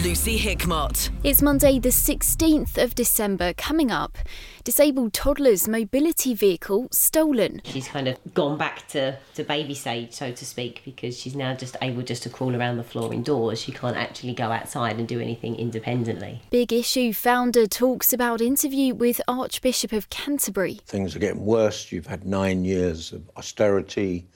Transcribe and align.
Lucy 0.00 0.38
Hickmott. 0.38 1.10
It's 1.22 1.42
Monday, 1.42 1.78
the 1.78 1.90
16th 1.90 2.82
of 2.82 2.94
December. 2.94 3.52
Coming 3.52 3.90
up, 3.90 4.16
disabled 4.64 5.12
toddler's 5.12 5.68
mobility 5.68 6.34
vehicle 6.34 6.88
stolen. 6.90 7.60
She's 7.64 7.88
kind 7.88 8.08
of 8.08 8.16
gone 8.32 8.56
back 8.56 8.88
to, 8.88 9.18
to 9.34 9.44
baby 9.44 9.74
stage, 9.74 10.14
so 10.14 10.32
to 10.32 10.44
speak, 10.46 10.80
because 10.84 11.16
she's 11.16 11.36
now 11.36 11.54
just 11.54 11.76
able 11.82 12.02
just 12.02 12.22
to 12.22 12.30
crawl 12.30 12.56
around 12.56 12.78
the 12.78 12.82
floor 12.82 13.12
indoors. 13.12 13.60
She 13.60 13.70
can't 13.70 13.96
actually 13.96 14.32
go 14.32 14.50
outside 14.50 14.98
and 14.98 15.06
do 15.06 15.20
anything 15.20 15.56
independently. 15.56 16.40
Big 16.50 16.72
Issue 16.72 17.12
founder 17.12 17.66
talks 17.66 18.14
about 18.14 18.40
interview 18.40 18.94
with 18.94 19.20
Archbishop 19.28 19.92
of 19.92 20.08
Canterbury. 20.08 20.80
Things 20.86 21.14
are 21.14 21.20
getting 21.20 21.44
worse. 21.44 21.92
You've 21.92 22.06
had 22.06 22.24
nine 22.24 22.64
years 22.64 23.12
of 23.12 23.30
austerity. 23.36 24.26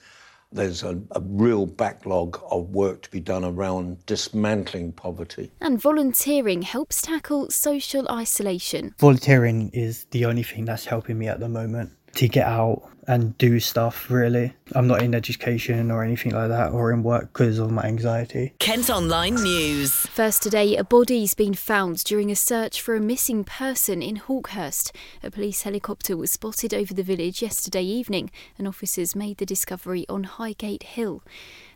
There's 0.51 0.83
a, 0.83 1.01
a, 1.11 1.21
real 1.21 1.65
backlog 1.65 2.41
of 2.49 2.69
work 2.69 3.01
to 3.03 3.11
be 3.11 3.19
done 3.19 3.43
around 3.43 4.05
dismantling 4.05 4.93
poverty. 4.93 5.51
And 5.59 5.79
volunteering 5.79 6.61
helps 6.61 7.01
tackle 7.01 7.49
social 7.49 8.07
isolation. 8.09 8.95
Volunteering 8.97 9.69
is 9.73 10.05
the 10.11 10.25
only 10.25 10.43
thing 10.43 10.65
that's 10.65 10.85
helping 10.85 11.19
me 11.19 11.27
at 11.27 11.41
the 11.41 11.49
moment 11.49 11.91
to 12.17 12.27
get 12.27 12.47
out 12.47 12.89
and 13.07 13.37
do 13.37 13.59
stuff 13.59 14.11
really. 14.11 14.53
I'm 14.73 14.87
not 14.87 15.01
in 15.01 15.15
education 15.15 15.89
or 15.91 16.03
anything 16.03 16.33
like 16.33 16.49
that 16.49 16.73
or 16.73 16.91
in 16.91 17.03
work 17.03 17.31
because 17.31 17.57
of 17.57 17.71
my 17.71 17.83
anxiety. 17.83 18.53
Kent 18.59 18.89
Online 18.89 19.35
News. 19.35 19.93
First 20.07 20.43
today, 20.43 20.75
a 20.75 20.83
body's 20.83 21.33
been 21.33 21.53
found 21.53 22.03
during 22.03 22.29
a 22.29 22.35
search 22.35 22.81
for 22.81 22.95
a 22.95 22.99
missing 22.99 23.45
person 23.45 24.01
in 24.01 24.17
Hawkhurst. 24.17 24.91
A 25.23 25.31
police 25.31 25.61
helicopter 25.61 26.17
was 26.17 26.31
spotted 26.31 26.73
over 26.73 26.93
the 26.93 27.03
village 27.03 27.41
yesterday 27.41 27.83
evening 27.83 28.29
and 28.57 28.67
officers 28.67 29.15
made 29.15 29.37
the 29.37 29.45
discovery 29.45 30.05
on 30.09 30.25
Highgate 30.25 30.83
Hill. 30.83 31.23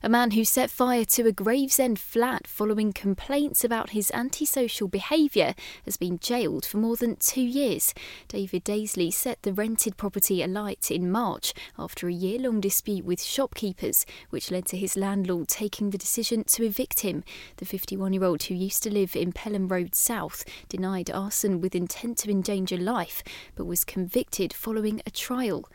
A 0.04 0.10
man 0.10 0.32
who 0.32 0.44
set 0.44 0.72
fire 0.72 1.06
to 1.06 1.28
a 1.28 1.32
Gravesend 1.32 2.00
flat 2.00 2.48
following 2.48 2.92
complaints 2.92 3.64
about 3.64 3.92
his 3.92 4.10
antisocial 4.16 4.88
behaviour 4.88 5.54
has 5.86 5.96
been 5.96 6.18
jailed 6.18 6.66
for 6.66 6.78
more 6.78 6.96
than 6.96 7.18
two 7.18 7.44
years. 7.44 7.94
David 8.28 8.64
Daisley 8.64 9.14
set 9.14 9.44
the 9.44 9.54
rented 9.54 9.98
property 9.98 10.42
alight 10.42 10.90
in 10.90 11.12
March 11.12 11.54
after 11.78 12.08
a 12.08 12.14
year 12.14 12.40
long 12.40 12.60
dispute 12.60 13.06
with 13.06 13.22
shopkeepers, 13.22 14.08
which 14.32 14.50
led 14.50 14.66
to 14.66 14.78
his 14.78 14.98
landlord 14.98 15.48
taking 15.48 15.92
the 15.92 16.00
decision 16.00 16.46
to 16.46 16.64
evict 16.64 17.02
him. 17.02 17.24
The 17.58 17.66
51 17.66 18.14
year 18.14 18.24
old 18.24 18.42
who 18.42 18.56
used 18.56 18.82
to 18.82 18.92
live 18.92 19.16
in 19.16 19.32
Pelham 19.32 19.68
Road 19.68 19.94
South 19.94 20.44
denied 20.68 21.12
arson 21.12 21.62
with 21.62 21.76
intent 21.76 22.18
to 22.20 22.32
endanger 22.32 22.78
life, 22.78 23.24
but 23.56 23.66
was 23.66 23.84
convicted 23.84 24.52
following 24.52 25.00
a 25.06 25.12
trial. 25.12 25.70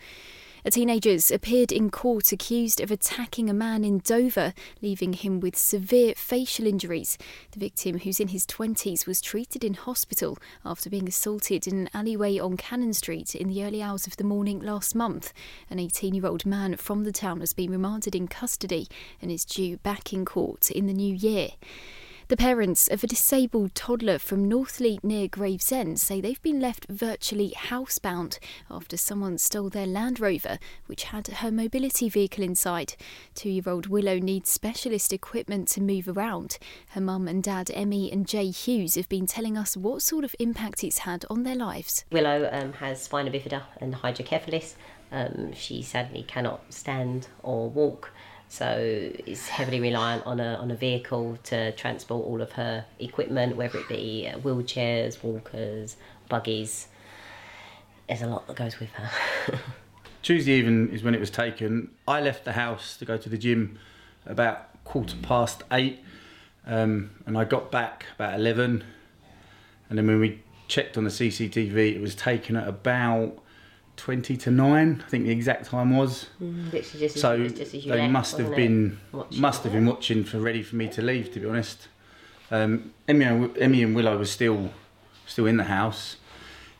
A 0.66 0.70
teenager's 0.70 1.30
appeared 1.30 1.70
in 1.70 1.92
court 1.92 2.32
accused 2.32 2.80
of 2.80 2.90
attacking 2.90 3.48
a 3.48 3.54
man 3.54 3.84
in 3.84 4.00
Dover, 4.00 4.52
leaving 4.82 5.12
him 5.12 5.38
with 5.38 5.56
severe 5.56 6.12
facial 6.16 6.66
injuries. 6.66 7.16
The 7.52 7.60
victim, 7.60 8.00
who's 8.00 8.18
in 8.18 8.28
his 8.28 8.44
20s, 8.46 9.06
was 9.06 9.20
treated 9.20 9.62
in 9.62 9.74
hospital 9.74 10.36
after 10.64 10.90
being 10.90 11.06
assaulted 11.06 11.68
in 11.68 11.78
an 11.78 11.90
alleyway 11.94 12.40
on 12.40 12.56
Cannon 12.56 12.94
Street 12.94 13.36
in 13.36 13.46
the 13.46 13.62
early 13.62 13.80
hours 13.80 14.08
of 14.08 14.16
the 14.16 14.24
morning 14.24 14.58
last 14.58 14.96
month. 14.96 15.32
An 15.70 15.78
18 15.78 16.14
year 16.16 16.26
old 16.26 16.44
man 16.44 16.74
from 16.74 17.04
the 17.04 17.12
town 17.12 17.38
has 17.38 17.52
been 17.52 17.70
remanded 17.70 18.16
in 18.16 18.26
custody 18.26 18.88
and 19.22 19.30
is 19.30 19.44
due 19.44 19.76
back 19.76 20.12
in 20.12 20.24
court 20.24 20.72
in 20.72 20.88
the 20.88 20.92
new 20.92 21.14
year. 21.14 21.50
The 22.28 22.36
parents 22.36 22.88
of 22.88 23.04
a 23.04 23.06
disabled 23.06 23.76
toddler 23.76 24.18
from 24.18 24.50
Northfleet 24.50 25.04
near 25.04 25.28
Gravesend 25.28 26.00
say 26.00 26.20
they've 26.20 26.42
been 26.42 26.58
left 26.58 26.84
virtually 26.88 27.54
housebound 27.56 28.40
after 28.68 28.96
someone 28.96 29.38
stole 29.38 29.68
their 29.68 29.86
Land 29.86 30.18
Rover, 30.18 30.58
which 30.86 31.04
had 31.04 31.28
her 31.28 31.52
mobility 31.52 32.08
vehicle 32.08 32.42
inside. 32.42 32.96
Two 33.36 33.50
year 33.50 33.62
old 33.68 33.86
Willow 33.86 34.18
needs 34.18 34.50
specialist 34.50 35.12
equipment 35.12 35.68
to 35.68 35.80
move 35.80 36.08
around. 36.08 36.58
Her 36.88 37.00
mum 37.00 37.28
and 37.28 37.44
dad, 37.44 37.70
Emmy 37.72 38.10
and 38.10 38.26
Jay 38.26 38.50
Hughes, 38.50 38.96
have 38.96 39.08
been 39.08 39.28
telling 39.28 39.56
us 39.56 39.76
what 39.76 40.02
sort 40.02 40.24
of 40.24 40.34
impact 40.40 40.82
it's 40.82 40.98
had 40.98 41.24
on 41.30 41.44
their 41.44 41.54
lives. 41.54 42.04
Willow 42.10 42.50
um, 42.52 42.72
has 42.72 43.00
spina 43.00 43.30
bifida 43.30 43.62
and 43.80 43.94
hydrocephalus. 43.94 44.74
Um, 45.12 45.52
she 45.52 45.80
sadly 45.80 46.24
cannot 46.24 46.74
stand 46.74 47.28
or 47.44 47.70
walk 47.70 48.10
so 48.48 48.76
it's 48.78 49.48
heavily 49.48 49.80
reliant 49.80 50.24
on 50.24 50.40
a 50.40 50.54
on 50.54 50.70
a 50.70 50.76
vehicle 50.76 51.38
to 51.44 51.72
transport 51.72 52.24
all 52.24 52.40
of 52.40 52.52
her 52.52 52.84
equipment, 52.98 53.56
whether 53.56 53.78
it 53.78 53.88
be 53.88 54.30
uh, 54.32 54.38
wheelchairs, 54.38 55.22
walkers, 55.22 55.96
buggies. 56.28 56.88
There's 58.08 58.22
a 58.22 58.28
lot 58.28 58.46
that 58.46 58.56
goes 58.56 58.78
with 58.78 58.90
her. 58.90 59.58
Tuesday 60.22 60.52
evening 60.52 60.90
is 60.90 61.02
when 61.02 61.14
it 61.14 61.20
was 61.20 61.30
taken. 61.30 61.90
I 62.06 62.20
left 62.20 62.44
the 62.44 62.52
house 62.52 62.96
to 62.98 63.04
go 63.04 63.16
to 63.16 63.28
the 63.28 63.38
gym 63.38 63.78
about 64.24 64.82
quarter 64.84 65.16
past 65.22 65.64
eight, 65.72 66.02
um, 66.66 67.10
and 67.26 67.36
I 67.36 67.44
got 67.44 67.72
back 67.72 68.06
about 68.14 68.38
eleven. 68.38 68.84
And 69.88 69.98
then 69.98 70.06
when 70.06 70.20
we 70.20 70.42
checked 70.68 70.96
on 70.96 71.04
the 71.04 71.10
CCTV, 71.10 71.94
it 71.94 72.00
was 72.00 72.14
taken 72.14 72.56
at 72.56 72.66
about 72.66 73.38
20 73.96 74.36
to 74.36 74.50
9 74.50 75.02
i 75.04 75.08
think 75.08 75.24
the 75.24 75.30
exact 75.30 75.66
time 75.66 75.96
was. 75.96 76.26
Mm, 76.42 76.70
just 76.70 77.18
so 77.18 77.48
just 77.48 77.72
they 77.72 77.80
left, 77.88 78.12
must 78.12 78.38
have 78.38 78.54
been 78.54 78.98
must 79.36 79.64
have 79.64 79.72
been 79.72 79.86
watching 79.86 80.24
for 80.24 80.38
ready 80.38 80.62
for 80.62 80.76
me 80.76 80.88
to 80.88 81.02
leave 81.02 81.32
to 81.32 81.40
be 81.40 81.48
honest. 81.48 81.88
Um, 82.50 82.92
Emmy, 83.08 83.24
and, 83.24 83.56
Emmy 83.58 83.82
and 83.82 83.96
Willow 83.96 84.18
were 84.18 84.24
still 84.24 84.70
still 85.26 85.46
in 85.46 85.56
the 85.56 85.64
house. 85.64 86.16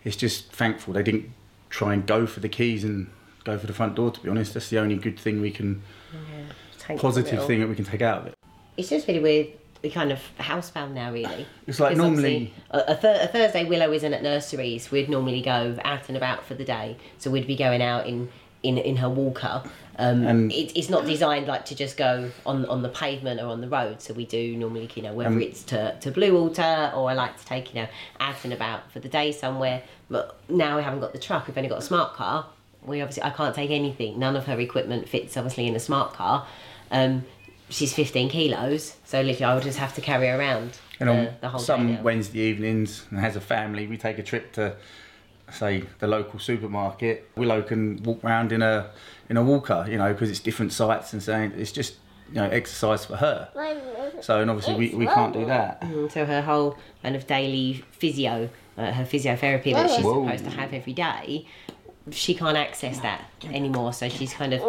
It's 0.05 0.17
just 0.17 0.53
thankful 0.53 0.93
they 0.93 1.03
didn't 1.03 1.31
try 1.71 1.95
and 1.95 2.07
go 2.07 2.27
for 2.27 2.41
the 2.41 2.49
keys 2.49 2.85
and 2.85 3.11
go 3.45 3.59
for 3.59 3.67
the 3.67 3.73
front 3.73 3.95
door 3.95 4.11
to 4.11 4.21
be 4.21 4.29
honest. 4.29 4.55
That's 4.55 4.69
the 4.69 4.79
only 4.79 4.97
good 4.97 5.19
thing 5.19 5.41
we 5.41 5.51
can 5.51 5.83
yeah, 6.13 6.97
positive 6.97 7.47
thing 7.47 7.61
that 7.61 7.69
we 7.69 7.75
can 7.75 7.85
take 7.85 8.03
out 8.03 8.21
of 8.21 8.27
it. 8.27 8.35
It's 8.77 8.91
just 8.91 9.09
really 9.09 9.21
weird 9.21 9.49
we 9.83 9.91
kind 9.91 10.13
of 10.13 10.21
housebound 10.39 10.93
now, 10.93 11.13
really. 11.13 11.47
It's 11.67 11.81
like 11.81 11.97
normally 11.97 12.55
a, 12.71 12.95
th- 12.95 13.25
a, 13.25 13.29
Thursday 13.29 13.65
Willow 13.65 13.93
isn't 13.93 14.13
at 14.13 14.23
nurseries. 14.23 14.91
We'd 14.91 15.09
normally 15.09 15.43
go 15.43 15.77
out 15.85 16.09
and 16.09 16.17
about 16.17 16.45
for 16.45 16.55
the 16.55 16.65
day, 16.65 16.97
so 17.19 17.31
we'd 17.31 17.47
be 17.47 17.57
going 17.57 17.83
out 17.83 18.07
in 18.07 18.29
in, 18.63 18.79
in 18.79 18.97
her 18.97 19.09
walker. 19.09 19.63
Um, 19.99 20.27
and 20.27 20.53
it, 20.53 20.77
it's 20.77 20.91
not 20.91 21.07
designed 21.07 21.47
like 21.47 21.65
to 21.67 21.75
just 21.75 21.97
go 21.97 22.31
on 22.45 22.67
on 22.67 22.83
the 22.83 22.89
pavement 22.89 23.41
or 23.41 23.47
on 23.47 23.61
the 23.61 23.69
road. 23.69 24.03
So 24.03 24.13
we 24.13 24.27
do 24.27 24.57
normally, 24.57 24.91
you 24.95 25.03
know, 25.03 25.15
whether 25.15 25.31
um, 25.31 25.41
it's 25.41 25.63
to 25.65 25.97
to 26.01 26.11
Bluewater 26.13 26.95
or 26.95 27.11
I 27.11 27.15
like 27.15 27.39
to 27.39 27.45
take 27.47 27.75
you 27.75 27.83
know 27.83 27.89
out 28.21 28.45
and 28.45 28.53
about 28.53 28.91
for 28.93 29.01
the 29.01 29.09
day 29.09 29.33
somewhere. 29.33 29.83
But 30.11 30.39
now 30.49 30.77
we 30.77 30.83
haven't 30.83 31.01
got 31.01 31.13
the 31.13 31.19
truck. 31.19 31.47
We've 31.47 31.57
only 31.57 31.71
got 31.71 31.79
a 31.79 31.83
smart 31.83 32.15
car. 32.15 32.47
We 32.85 33.01
obviously 33.01 33.23
I 33.23 33.31
can't 33.31 33.55
take 33.55 33.71
anything. 33.71 34.19
None 34.19 34.37
of 34.37 34.47
her 34.47 34.61
equipment 34.61 35.09
fits 35.09 35.37
obviously 35.37 35.67
in 35.67 35.75
a 35.75 35.81
smart 35.81 36.13
car. 36.13 36.47
Um, 36.91 37.25
she's 37.69 37.93
15 37.93 38.29
kilos, 38.29 38.97
so 39.05 39.21
literally 39.21 39.45
I 39.45 39.55
would 39.55 39.65
just 39.65 39.79
have 39.79 39.95
to 39.95 40.01
carry 40.01 40.29
her 40.29 40.39
around. 40.39 40.79
And 41.01 41.11
on 41.11 41.29
the 41.41 41.49
whole 41.49 41.61
some 41.61 42.03
Wednesday 42.03 42.39
evenings, 42.41 43.07
and 43.11 43.21
as 43.21 43.37
a 43.37 43.41
family, 43.41 43.87
we 43.87 43.97
take 43.97 44.19
a 44.19 44.23
trip 44.23 44.53
to, 44.53 44.77
say, 45.51 45.85
the 45.99 46.07
local 46.07 46.39
supermarket. 46.39 47.29
Willow 47.37 47.63
can 47.63 48.03
walk 48.03 48.25
around 48.25 48.53
in 48.53 48.63
a 48.63 48.91
in 49.29 49.37
a 49.37 49.43
walker, 49.43 49.87
you 49.89 49.99
know, 49.99 50.13
because 50.13 50.31
it's 50.31 50.41
different 50.41 50.73
sites 50.73 51.13
and 51.13 51.23
saying 51.23 51.53
it's 51.57 51.73
just 51.73 51.97
you 52.29 52.37
know 52.37 52.49
exercise 52.49 53.05
for 53.05 53.17
her. 53.17 53.51
So 54.21 54.41
and 54.41 54.51
obviously 54.51 54.75
we, 54.75 54.95
we 54.95 55.07
can't 55.07 55.33
do 55.33 55.45
that. 55.47 55.83
Mm, 55.83 56.11
so 56.11 56.25
her 56.25 56.43
whole 56.43 56.79
kind 57.03 57.15
of 57.15 57.27
daily 57.27 57.85
physio, 57.93 58.49
uh, 58.79 58.93
her 58.93 59.05
physiotherapy 59.05 59.75
that 59.75 59.91
she's 59.91 60.05
Whoa. 60.05 60.25
supposed 60.25 60.45
to 60.45 60.51
have 60.51 60.73
every 60.73 60.95
day, 60.95 61.47
she 62.11 62.35
can't 62.35 62.57
access 62.57 63.01
that 63.01 63.25
anymore. 63.45 63.93
So 63.93 64.09
she's 64.09 64.33
kind 64.33 64.53
of 64.53 64.63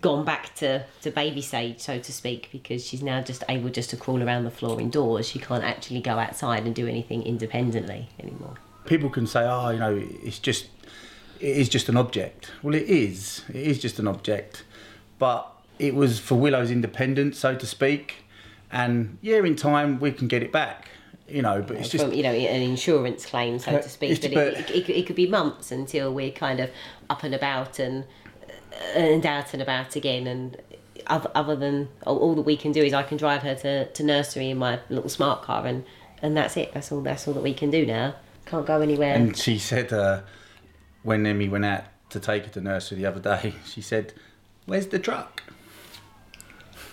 gone 0.00 0.24
back 0.24 0.54
to, 0.56 0.84
to 1.02 1.10
baby 1.10 1.42
stage, 1.42 1.80
so 1.80 1.98
to 1.98 2.12
speak, 2.12 2.48
because 2.50 2.84
she's 2.84 3.02
now 3.02 3.20
just 3.20 3.44
able 3.48 3.68
just 3.68 3.90
to 3.90 3.96
crawl 3.96 4.22
around 4.22 4.44
the 4.44 4.50
floor 4.50 4.80
indoors. 4.80 5.28
She 5.28 5.38
can't 5.38 5.64
actually 5.64 6.00
go 6.00 6.18
outside 6.18 6.64
and 6.64 6.74
do 6.74 6.86
anything 6.86 7.22
independently 7.22 8.08
anymore. 8.18 8.54
People 8.86 9.10
can 9.10 9.26
say, 9.26 9.40
"Oh, 9.44 9.70
you 9.70 9.78
know, 9.78 10.02
it's 10.22 10.38
just 10.38 10.68
it 11.38 11.56
is 11.56 11.68
just 11.68 11.88
an 11.88 11.96
object." 11.96 12.50
Well, 12.62 12.74
it 12.74 12.84
is. 12.84 13.44
It 13.48 13.56
is 13.56 13.78
just 13.78 13.98
an 13.98 14.08
object, 14.08 14.64
but 15.18 15.52
it 15.78 15.94
was 15.94 16.18
for 16.18 16.36
Willow's 16.36 16.70
independence, 16.70 17.38
so 17.38 17.54
to 17.54 17.66
speak. 17.66 18.24
And 18.72 19.18
yeah, 19.20 19.38
in 19.38 19.56
time 19.56 20.00
we 20.00 20.12
can 20.12 20.28
get 20.28 20.42
it 20.42 20.52
back 20.52 20.88
you 21.30 21.42
know, 21.42 21.62
but 21.62 21.76
it's 21.76 21.88
just 21.88 22.04
from, 22.04 22.12
you 22.12 22.22
know 22.22 22.32
an 22.32 22.62
insurance 22.62 23.24
claim, 23.26 23.58
so 23.58 23.78
to 23.78 23.88
speak. 23.88 24.20
But, 24.20 24.32
but 24.32 24.46
it, 24.46 24.70
it, 24.70 24.88
it, 24.90 25.06
could 25.06 25.16
be 25.16 25.26
months 25.26 25.70
until 25.70 26.12
we're 26.12 26.32
kind 26.32 26.60
of 26.60 26.70
up 27.08 27.22
and 27.22 27.34
about 27.34 27.78
and 27.78 28.04
and 28.94 29.24
out 29.24 29.52
and 29.52 29.62
about 29.62 29.96
again. 29.96 30.26
And 30.26 30.56
other, 31.06 31.30
other 31.34 31.56
than 31.56 31.88
all, 32.06 32.18
all 32.18 32.34
that 32.34 32.42
we 32.42 32.56
can 32.56 32.72
do 32.72 32.82
is 32.82 32.92
I 32.92 33.02
can 33.02 33.16
drive 33.16 33.42
her 33.42 33.54
to, 33.56 33.90
to 33.90 34.02
nursery 34.02 34.50
in 34.50 34.58
my 34.58 34.80
little 34.88 35.08
smart 35.08 35.42
car, 35.42 35.66
and 35.66 35.84
and 36.22 36.36
that's 36.36 36.56
it. 36.56 36.72
That's 36.72 36.90
all. 36.92 37.00
That's 37.00 37.26
all 37.26 37.34
that 37.34 37.42
we 37.42 37.54
can 37.54 37.70
do 37.70 37.86
now. 37.86 38.14
Can't 38.46 38.66
go 38.66 38.80
anywhere. 38.80 39.14
And 39.14 39.36
she 39.36 39.58
said 39.58 39.92
uh, 39.92 40.22
when 41.02 41.26
Emmy 41.26 41.48
went 41.48 41.64
out 41.64 41.84
to 42.10 42.20
take 42.20 42.44
her 42.44 42.50
to 42.50 42.60
nursery 42.60 42.98
the 42.98 43.06
other 43.06 43.20
day, 43.20 43.54
she 43.66 43.80
said, 43.80 44.12
"Where's 44.66 44.88
the 44.88 44.98
truck?" 44.98 45.42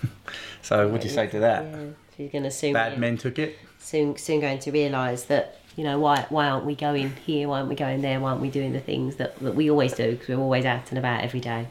so 0.62 0.88
what 0.88 1.02
do 1.02 1.08
you 1.08 1.14
say 1.14 1.28
to 1.28 1.40
that? 1.40 1.66
Yeah, 1.66 1.86
she's 2.18 2.32
going 2.32 2.44
to 2.44 2.52
soon. 2.52 2.74
bad 2.74 2.98
men 3.00 3.16
took 3.18 3.40
it 3.40 3.58
soon 3.80 4.18
soon 4.18 4.42
going 4.42 4.60
to 4.60 4.72
realise 4.72 5.24
that 5.26 5.60
you 5.76 5.84
know 5.84 6.00
why 6.00 6.26
why 6.30 6.48
aren't 6.50 6.66
we 6.66 6.74
going 6.76 7.14
here? 7.26 7.48
Why 7.48 7.58
aren't 7.60 7.70
we 7.70 7.76
going 7.76 8.02
there? 8.02 8.20
Why 8.20 8.32
aren't 8.32 8.42
we 8.42 8.50
doing 8.50 8.74
the 8.74 8.80
things 8.80 9.18
that, 9.18 9.38
that 9.40 9.54
we 9.56 9.70
always 9.70 9.94
do? 9.94 10.12
Because 10.12 10.30
we're 10.30 10.42
always 10.44 10.66
out 10.66 10.90
and 10.90 10.98
about 10.98 11.24
every 11.24 11.40
day. 11.40 11.68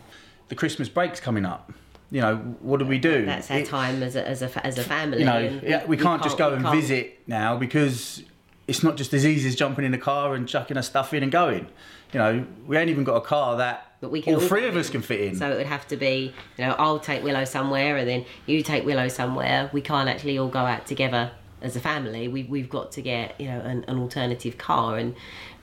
the 0.48 0.54
Christmas 0.54 0.88
break's 0.88 1.18
coming 1.18 1.44
up. 1.44 1.72
You 2.12 2.20
know, 2.20 2.36
what 2.60 2.78
do 2.78 2.86
we 2.86 2.98
do? 2.98 3.26
That's 3.26 3.50
our 3.50 3.58
It- 3.58 3.66
time 3.66 4.04
as 4.04 4.14
a, 4.14 4.26
as 4.26 4.40
a, 4.42 4.64
as 4.64 4.78
a 4.78 4.84
family. 4.84 5.18
you 5.18 5.24
know, 5.24 5.60
yeah, 5.60 5.84
we, 5.86 5.96
can't 5.96 6.22
just 6.22 6.38
go 6.38 6.52
and 6.52 6.62
can't- 6.62 6.76
visit 6.80 7.18
now 7.26 7.56
because 7.56 8.22
it's 8.66 8.82
not 8.82 8.96
just 8.96 9.14
as 9.14 9.24
easy 9.24 9.48
as 9.48 9.54
jumping 9.54 9.84
in 9.84 9.94
a 9.94 9.98
car 9.98 10.34
and 10.34 10.48
chucking 10.48 10.76
our 10.76 10.82
stuff 10.82 11.14
in 11.14 11.22
and 11.22 11.30
going. 11.30 11.66
You 12.12 12.18
know, 12.18 12.46
we 12.66 12.76
ain't 12.76 12.90
even 12.90 13.04
got 13.04 13.16
a 13.16 13.20
car 13.20 13.56
that 13.58 13.92
But 14.00 14.10
we 14.10 14.22
can 14.22 14.34
all 14.34 14.40
three 14.40 14.66
of 14.66 14.76
us 14.76 14.90
can 14.90 15.02
fit 15.02 15.20
in. 15.20 15.36
So 15.36 15.50
it 15.50 15.56
would 15.56 15.66
have 15.66 15.86
to 15.88 15.96
be, 15.96 16.32
you 16.56 16.64
know, 16.64 16.74
I'll 16.78 16.98
take 16.98 17.22
Willow 17.22 17.44
somewhere 17.44 17.96
and 17.96 18.08
then 18.08 18.24
you 18.46 18.62
take 18.62 18.84
Willow 18.84 19.08
somewhere. 19.08 19.70
We 19.72 19.80
can't 19.80 20.08
actually 20.08 20.38
all 20.38 20.48
go 20.48 20.60
out 20.60 20.86
together 20.86 21.32
as 21.62 21.76
a 21.76 21.80
family. 21.80 22.28
We, 22.28 22.44
we've 22.44 22.70
got 22.70 22.92
to 22.92 23.02
get, 23.02 23.40
you 23.40 23.48
know, 23.48 23.60
an, 23.60 23.84
an 23.88 23.98
alternative 23.98 24.58
car 24.58 24.98
and 24.98 25.14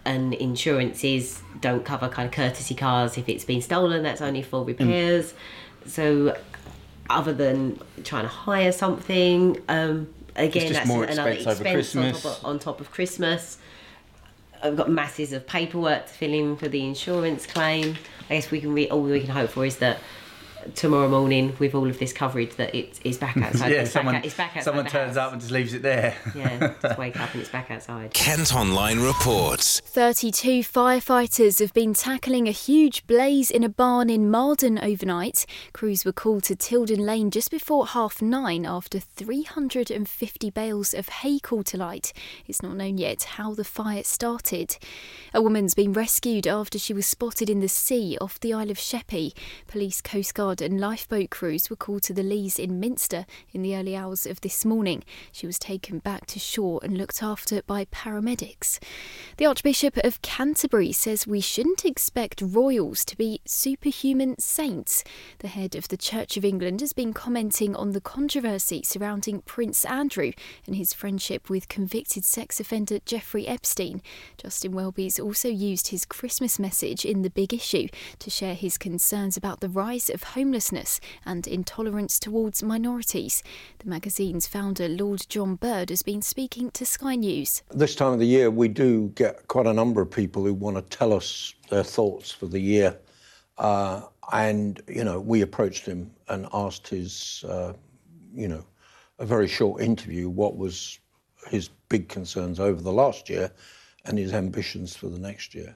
and 0.06 0.34
insurances 0.34 1.42
don't 1.62 1.86
cover 1.86 2.10
kind 2.10 2.28
of 2.28 2.34
courtesy 2.34 2.76
cars 2.76 3.18
if 3.18 3.30
it's 3.30 3.46
been 3.46 3.62
stolen. 3.62 4.04
That's 4.04 4.22
only 4.22 4.42
for 4.42 4.66
repairs. 4.66 5.34
So 5.86 6.38
other 7.10 7.34
than 7.34 7.80
trying 8.04 8.24
to 8.24 8.30
hire 8.30 8.72
something, 8.72 9.62
um, 9.70 10.14
again, 10.36 10.68
just 10.68 10.74
that's 10.74 10.88
more 10.88 11.04
another 11.04 11.32
expense 11.32 11.60
over 11.60 11.78
expense 11.78 11.96
on 11.96 12.32
top, 12.32 12.40
of, 12.40 12.46
on 12.46 12.60
top 12.60 12.82
of 12.82 12.92
Christmas. 12.92 13.58
I've 14.62 14.78
got 14.78 14.90
masses 14.90 15.34
of 15.34 15.46
paperwork 15.46 16.08
to 16.08 16.14
fill 16.14 16.34
in 16.34 16.56
for 16.56 16.70
the 16.70 16.86
insurance 16.86 17.46
claim. 17.46 17.98
I 18.30 18.36
guess 18.36 18.50
we 18.50 18.62
can 18.62 18.74
re- 18.74 18.90
all 18.90 19.02
we 19.02 19.20
can 19.20 19.30
hope 19.30 19.50
for 19.50 19.66
is 19.66 19.78
that 19.78 20.00
tomorrow 20.76 21.10
morning, 21.10 21.56
with 21.60 21.76
all 21.76 21.90
of 21.90 22.00
this 22.00 22.14
coverage, 22.14 22.56
that 22.56 22.74
it 22.76 23.00
is 23.04 23.18
back 23.18 23.38
outside. 23.42 23.72
yeah, 23.72 23.82
it's, 23.82 23.92
someone, 23.92 24.16
back, 24.16 24.26
it's 24.26 24.36
back 24.36 24.50
outside. 24.50 24.64
someone 24.64 24.86
turns 24.86 25.16
house. 25.16 25.28
up 25.28 25.32
and 25.34 25.42
just 25.42 25.52
leaves 25.52 25.74
it 25.74 25.82
there. 25.82 26.16
yeah, 26.36 26.74
just 26.82 26.98
wake 26.98 27.20
up 27.20 27.32
and 27.34 27.42
it's 27.42 27.50
back 27.50 27.72
outside. 27.72 28.14
Kent 28.14 28.56
Online 28.56 29.00
reports. 29.00 29.80
32 29.82 30.62
firefighters 30.62 31.60
have 31.60 31.74
been 31.74 31.94
tackling 31.94 32.48
a 32.48 32.52
huge 32.52 33.06
blaze 33.08 33.52
in 33.52 33.64
a 33.64 33.70
barn 33.70 34.10
in 34.10 34.30
Marden 34.30 34.80
overnight. 34.80 35.46
Crews 35.74 36.06
were 36.06 36.12
called 36.14 36.44
to 36.44 36.56
Tilden 36.56 37.06
Lane 37.06 37.32
just 37.32 37.52
before 37.52 37.88
half 37.88 38.22
nine 38.22 38.66
after 38.66 39.00
350 39.00 40.50
bales 40.50 40.94
of 40.94 41.10
hay 41.10 41.40
called 41.40 41.66
to 41.68 41.78
light. 41.78 42.14
It's 42.48 42.62
not 42.62 42.76
known 42.76 42.98
yet 42.98 43.24
how 43.24 43.54
the 43.54 43.64
fire 43.64 44.04
started. 44.04 44.78
A 45.34 45.42
woman's 45.42 45.74
been 45.74 45.94
rescued 45.94 46.48
after 46.48 46.78
she 46.78 46.94
was 46.94 47.06
spotted 47.06 47.50
in 47.50 47.60
the 47.60 47.68
sea 47.68 48.18
off 48.20 48.40
the 48.40 48.54
Isle 48.54 48.72
of 48.72 48.80
Sheppey. 48.80 49.34
Police, 49.68 50.02
Coast 50.02 50.34
Guard, 50.34 50.53
and 50.62 50.80
lifeboat 50.80 51.30
crews 51.30 51.70
were 51.70 51.76
called 51.76 52.04
to 52.04 52.14
the 52.14 52.24
Leas 52.24 52.60
in 52.60 52.80
Minster 52.80 53.26
in 53.52 53.62
the 53.62 53.76
early 53.76 53.96
hours 53.96 54.26
of 54.26 54.42
this 54.42 54.66
morning. 54.66 55.04
She 55.32 55.46
was 55.46 55.58
taken 55.58 56.00
back 56.00 56.26
to 56.28 56.40
shore 56.40 56.80
and 56.84 56.98
looked 56.98 57.24
after 57.24 57.62
by 57.64 57.86
paramedics. 57.86 58.80
The 59.38 59.46
Archbishop 59.46 59.98
of 59.98 60.22
Canterbury 60.22 60.92
says 60.92 61.26
we 61.26 61.42
shouldn't 61.42 61.86
expect 61.86 62.42
royals 62.42 63.04
to 63.06 63.18
be 63.18 63.42
superhuman 63.46 64.40
saints. 64.40 65.04
The 65.40 65.48
head 65.48 65.76
of 65.76 65.88
the 65.88 65.98
Church 65.98 66.38
of 66.38 66.46
England 66.46 66.82
has 66.82 66.94
been 66.94 67.14
commenting 67.14 67.76
on 67.76 67.92
the 67.92 68.02
controversy 68.02 68.84
surrounding 68.84 69.42
Prince 69.42 69.86
Andrew 69.86 70.32
and 70.66 70.76
his 70.76 70.94
friendship 70.94 71.50
with 71.50 71.68
convicted 71.68 72.26
sex 72.26 72.60
offender 72.60 73.00
Jeffrey 73.06 73.48
Epstein. 73.48 74.02
Justin 74.38 74.74
Welby's 74.74 75.20
also 75.20 75.48
used 75.48 75.88
his 75.88 76.06
Christmas 76.06 76.60
message 76.60 77.06
in 77.06 77.22
The 77.22 77.30
Big 77.30 77.54
Issue 77.54 77.88
to 78.20 78.30
share 78.30 78.56
his 78.56 78.78
concerns 78.78 79.38
about 79.38 79.60
the 79.60 79.70
rise 79.70 80.10
of 80.10 80.24
homelessness 80.44 81.00
and 81.26 81.48
intolerance 81.48 82.20
towards 82.20 82.62
minorities. 82.62 83.44
The 83.80 83.90
magazine's 83.90 84.46
founder, 84.46 84.90
Lord 84.90 85.26
John 85.30 85.56
Bird, 85.56 85.90
has 85.90 86.04
been 86.04 86.22
speaking 86.22 86.70
to 86.72 86.86
Sky 86.86 87.16
News. 87.16 87.64
This 87.72 87.96
time 87.96 88.12
of 88.12 88.20
the 88.20 88.28
year, 88.28 88.52
we 88.52 88.68
do 88.68 89.08
get 89.16 89.48
quite 89.48 89.68
a 89.68 89.74
number 89.74 90.02
of 90.02 90.12
people 90.12 90.44
who 90.44 90.54
want 90.54 90.76
to 90.76 90.98
tell 90.98 91.14
us 91.14 91.54
their 91.70 91.84
thoughts 91.84 92.30
for 92.30 92.48
the 92.48 92.60
year. 92.60 93.00
Uh, 93.58 94.02
and, 94.34 94.82
you 94.86 95.06
know, 95.06 95.18
we 95.18 95.40
approached 95.40 95.86
him 95.86 96.12
and 96.28 96.46
asked 96.52 96.90
his, 96.90 97.46
uh, 97.48 97.72
you 98.34 98.50
know, 98.50 98.66
a 99.20 99.26
very 99.26 99.48
short 99.48 99.82
interview 99.82 100.28
what 100.28 100.58
was 100.58 101.00
his 101.48 101.70
big 101.88 102.10
concerns 102.10 102.60
over 102.60 102.82
the 102.82 102.92
last 102.92 103.30
year 103.30 103.50
and 104.04 104.18
his 104.18 104.34
ambitions 104.34 104.94
for 104.94 105.08
the 105.08 105.20
next 105.20 105.56
year. 105.56 105.74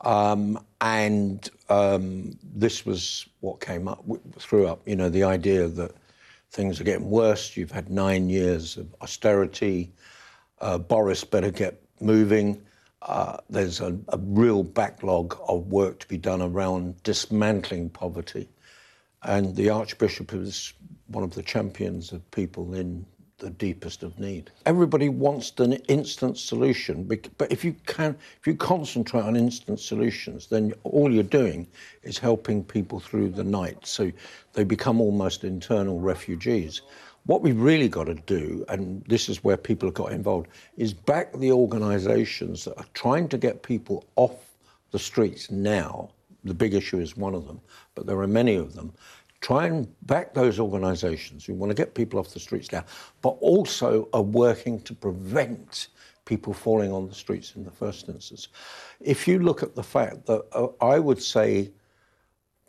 Um, 0.00 0.64
and 0.80 1.48
um, 1.68 2.38
this 2.42 2.86
was 2.86 3.26
what 3.40 3.60
came 3.60 3.88
up, 3.88 4.04
threw 4.38 4.66
up, 4.66 4.80
you 4.86 4.96
know, 4.96 5.08
the 5.08 5.24
idea 5.24 5.68
that 5.68 5.92
things 6.50 6.80
are 6.80 6.84
getting 6.84 7.10
worse. 7.10 7.56
You've 7.56 7.70
had 7.70 7.90
nine 7.90 8.30
years 8.30 8.76
of 8.76 8.94
austerity. 9.02 9.92
Uh, 10.60 10.78
Boris 10.78 11.24
better 11.24 11.50
get 11.50 11.82
moving. 12.00 12.62
Uh, 13.02 13.36
there's 13.48 13.80
a, 13.80 13.96
a 14.08 14.18
real 14.18 14.62
backlog 14.62 15.38
of 15.46 15.66
work 15.66 16.00
to 16.00 16.08
be 16.08 16.18
done 16.18 16.42
around 16.42 17.00
dismantling 17.02 17.90
poverty. 17.90 18.48
And 19.22 19.54
the 19.56 19.70
Archbishop 19.70 20.32
is 20.32 20.72
one 21.08 21.24
of 21.24 21.34
the 21.34 21.42
champions 21.42 22.12
of 22.12 22.28
people 22.30 22.74
in 22.74 23.04
the 23.38 23.50
deepest 23.50 24.02
of 24.02 24.18
need. 24.18 24.50
Everybody 24.66 25.08
wants 25.08 25.52
an 25.58 25.74
instant 25.88 26.38
solution, 26.38 27.04
but 27.04 27.50
if 27.50 27.64
you 27.64 27.74
can, 27.86 28.16
if 28.40 28.46
you 28.46 28.54
concentrate 28.54 29.22
on 29.22 29.36
instant 29.36 29.80
solutions, 29.80 30.46
then 30.48 30.74
all 30.84 31.12
you're 31.12 31.22
doing 31.22 31.66
is 32.02 32.18
helping 32.18 32.64
people 32.64 33.00
through 33.00 33.30
the 33.30 33.44
night. 33.44 33.86
So 33.86 34.10
they 34.52 34.64
become 34.64 35.00
almost 35.00 35.44
internal 35.44 36.00
refugees. 36.00 36.82
What 37.26 37.42
we've 37.42 37.60
really 37.60 37.88
got 37.88 38.04
to 38.04 38.14
do, 38.14 38.64
and 38.68 39.04
this 39.06 39.28
is 39.28 39.44
where 39.44 39.56
people 39.56 39.88
have 39.88 39.94
got 39.94 40.12
involved, 40.12 40.48
is 40.76 40.94
back 40.94 41.32
the 41.34 41.52
organisations 41.52 42.64
that 42.64 42.76
are 42.78 42.86
trying 42.94 43.28
to 43.28 43.38
get 43.38 43.62
people 43.62 44.04
off 44.16 44.34
the 44.90 44.98
streets 44.98 45.50
now. 45.50 46.10
The 46.44 46.54
big 46.54 46.72
issue 46.74 46.98
is 47.00 47.16
one 47.16 47.34
of 47.34 47.46
them, 47.46 47.60
but 47.94 48.06
there 48.06 48.18
are 48.20 48.28
many 48.28 48.54
of 48.54 48.74
them. 48.74 48.92
Try 49.40 49.66
and 49.66 49.88
back 50.06 50.34
those 50.34 50.58
organisations 50.58 51.44
who 51.44 51.54
want 51.54 51.70
to 51.70 51.74
get 51.74 51.94
people 51.94 52.18
off 52.18 52.30
the 52.30 52.40
streets 52.40 52.72
now, 52.72 52.84
but 53.22 53.36
also 53.40 54.08
are 54.12 54.22
working 54.22 54.80
to 54.82 54.94
prevent 54.94 55.88
people 56.24 56.52
falling 56.52 56.92
on 56.92 57.08
the 57.08 57.14
streets 57.14 57.54
in 57.56 57.64
the 57.64 57.70
first 57.70 58.08
instance. 58.08 58.48
If 59.00 59.26
you 59.26 59.38
look 59.38 59.62
at 59.62 59.74
the 59.74 59.82
fact 59.82 60.26
that 60.26 60.44
uh, 60.52 60.68
I 60.84 60.98
would 60.98 61.22
say 61.22 61.70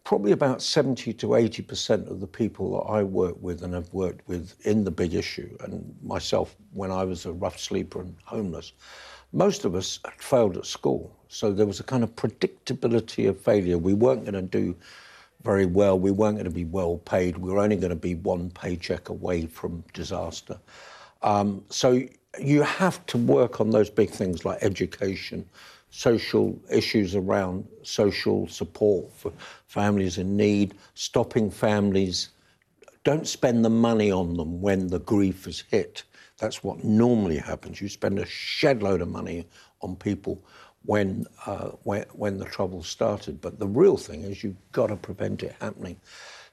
probably 0.06 0.32
about 0.32 0.62
70 0.62 1.14
to 1.14 1.28
80% 1.28 2.10
of 2.10 2.20
the 2.20 2.28
people 2.28 2.72
that 2.72 2.92
I 2.92 3.04
work 3.04 3.36
with 3.42 3.62
and 3.64 3.74
have 3.74 3.94
worked 3.94 4.28
with 4.28 4.56
in 4.66 4.84
the 4.84 4.92
big 4.92 5.14
issue, 5.14 5.56
and 5.62 5.96
myself 6.02 6.56
when 6.72 6.90
I 6.90 7.04
was 7.04 7.26
a 7.26 7.34
rough 7.34 7.60
sleeper 7.60 8.02
and 8.02 8.16
homeless, 8.24 8.74
most 9.34 9.66
of 9.66 9.76
us 9.76 10.00
had 10.06 10.20
failed 10.20 10.58
at 10.58 10.66
school. 10.66 11.16
So 11.28 11.52
there 11.52 11.68
was 11.68 11.80
a 11.80 11.84
kind 11.84 12.04
of 12.04 12.16
predictability 12.16 13.30
of 13.30 13.40
failure. 13.40 13.78
We 13.78 13.94
weren't 13.94 14.24
going 14.24 14.34
to 14.34 14.42
do 14.42 14.76
very 15.44 15.66
well. 15.66 15.98
We 15.98 16.12
weren't 16.12 16.36
going 16.36 16.46
to 16.46 16.52
be 16.52 16.66
well 16.66 16.98
paid. 16.98 17.38
We 17.38 17.52
were 17.52 17.60
only 17.60 17.78
going 17.78 17.90
to 17.90 17.96
be 17.96 18.16
one 18.16 18.50
paycheck 18.52 19.10
away 19.10 19.46
from 19.46 19.84
disaster. 19.94 20.60
Um, 21.22 21.64
so 21.70 22.02
you 22.40 22.62
have 22.62 23.06
to 23.08 23.18
work 23.18 23.60
on 23.60 23.72
those 23.72 23.90
big 23.90 24.10
things 24.10 24.46
like 24.46 24.60
education, 24.62 25.46
social 25.90 26.60
issues 26.70 27.16
around 27.16 27.68
social 27.84 28.48
support 28.48 29.12
for 29.14 29.32
families 29.68 30.18
in 30.18 30.38
need, 30.38 30.76
stopping 30.94 31.50
families. 31.50 32.30
Don't 33.04 33.28
spend 33.28 33.64
the 33.64 33.70
money 33.70 34.12
on 34.12 34.36
them 34.36 34.62
when 34.62 34.88
the 34.88 35.00
grief 35.00 35.48
is 35.48 35.64
hit. 35.72 36.04
That's 36.38 36.64
what 36.64 36.84
normally 36.84 37.38
happens. 37.38 37.82
You 37.82 37.90
spend 37.90 38.20
a 38.20 38.26
shed 38.26 38.84
load 38.84 39.02
of 39.02 39.10
money 39.10 39.48
on 39.82 39.96
people 39.96 40.44
when, 40.86 41.26
uh, 41.46 41.70
when, 41.84 42.06
when 42.14 42.38
the 42.38 42.46
trouble 42.46 42.84
started. 42.84 43.42
But 43.42 43.60
the 43.60 43.68
real 43.68 43.98
thing 43.98 44.24
is 44.24 44.44
you've 44.44 44.72
got 44.72 44.88
to 44.88 44.96
prevent 44.96 45.44
it 45.44 45.56
happening. 45.60 45.98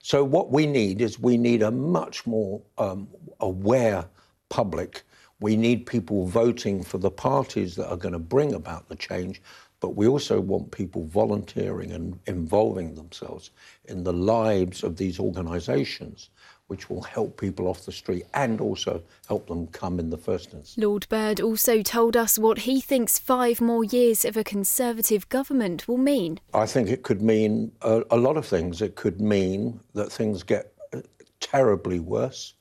So 0.03 0.23
what 0.23 0.53
we 0.53 0.67
need 0.67 1.01
is 1.01 1.19
we 1.19 1.37
need 1.37 1.63
a 1.63 1.71
much 1.71 2.27
more 2.27 2.63
um, 2.79 3.09
aware 3.41 4.05
public. 4.49 5.03
We 5.41 5.57
need 5.57 5.87
people 5.87 6.27
voting 6.27 6.83
for 6.83 6.99
the 6.99 7.11
parties 7.11 7.75
that 7.77 7.89
are 7.89 7.97
going 7.97 8.13
to 8.13 8.19
bring 8.19 8.55
about 8.55 8.89
the 8.89 8.97
change, 8.97 9.43
but 9.81 9.97
we 9.97 10.07
also 10.07 10.41
want 10.41 10.71
people 10.71 11.05
volunteering 11.07 11.93
and 11.93 12.19
involving 12.27 12.95
themselves 12.95 13.51
in 13.87 14.05
the 14.05 14.13
lives 14.13 14.83
of 14.83 14.97
these 14.97 15.19
organisations, 15.19 16.31
which 16.69 16.91
will 16.91 17.03
help 17.03 17.41
people 17.41 17.69
off 17.69 17.85
the 17.85 17.93
street 17.93 18.25
and 18.35 18.61
also 18.61 19.03
help 19.29 19.47
them 19.47 19.67
come 19.69 19.99
in 19.99 20.11
the 20.11 20.19
first 20.19 20.53
instance. 20.53 20.75
Lord 20.77 21.09
Bird 21.09 21.41
also 21.41 21.83
told 21.83 22.17
us 22.17 22.39
what 22.39 22.61
he 22.61 22.81
thinks 22.81 23.19
five 23.19 23.61
more 23.61 23.85
years 23.85 24.25
of 24.25 24.37
a 24.37 24.45
Conservative 24.45 25.29
government 25.29 25.87
will 25.87 25.99
mean. 25.99 26.41
I 26.55 26.67
think 26.67 26.89
it 26.89 27.03
could 27.03 27.23
mean 27.23 27.73
a, 27.83 28.03
a 28.11 28.17
lot 28.17 28.37
of 28.37 28.47
things. 28.47 28.83
It 28.83 28.97
could 28.97 29.21
mean 29.21 29.81
that 29.95 30.11
things 30.11 30.43
get 30.43 30.73
uh, 30.93 31.03
terribly 31.41 32.01
worse. 32.01 32.55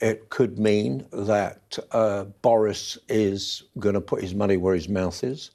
It 0.00 0.28
could 0.28 0.58
mean 0.58 1.06
that 1.12 1.78
uh, 1.92 2.24
Boris 2.42 2.98
is 3.08 3.64
going 3.78 3.94
to 3.94 4.00
put 4.00 4.22
his 4.22 4.34
money 4.34 4.56
where 4.56 4.74
his 4.74 4.88
mouth 4.88 5.24
is 5.24 5.50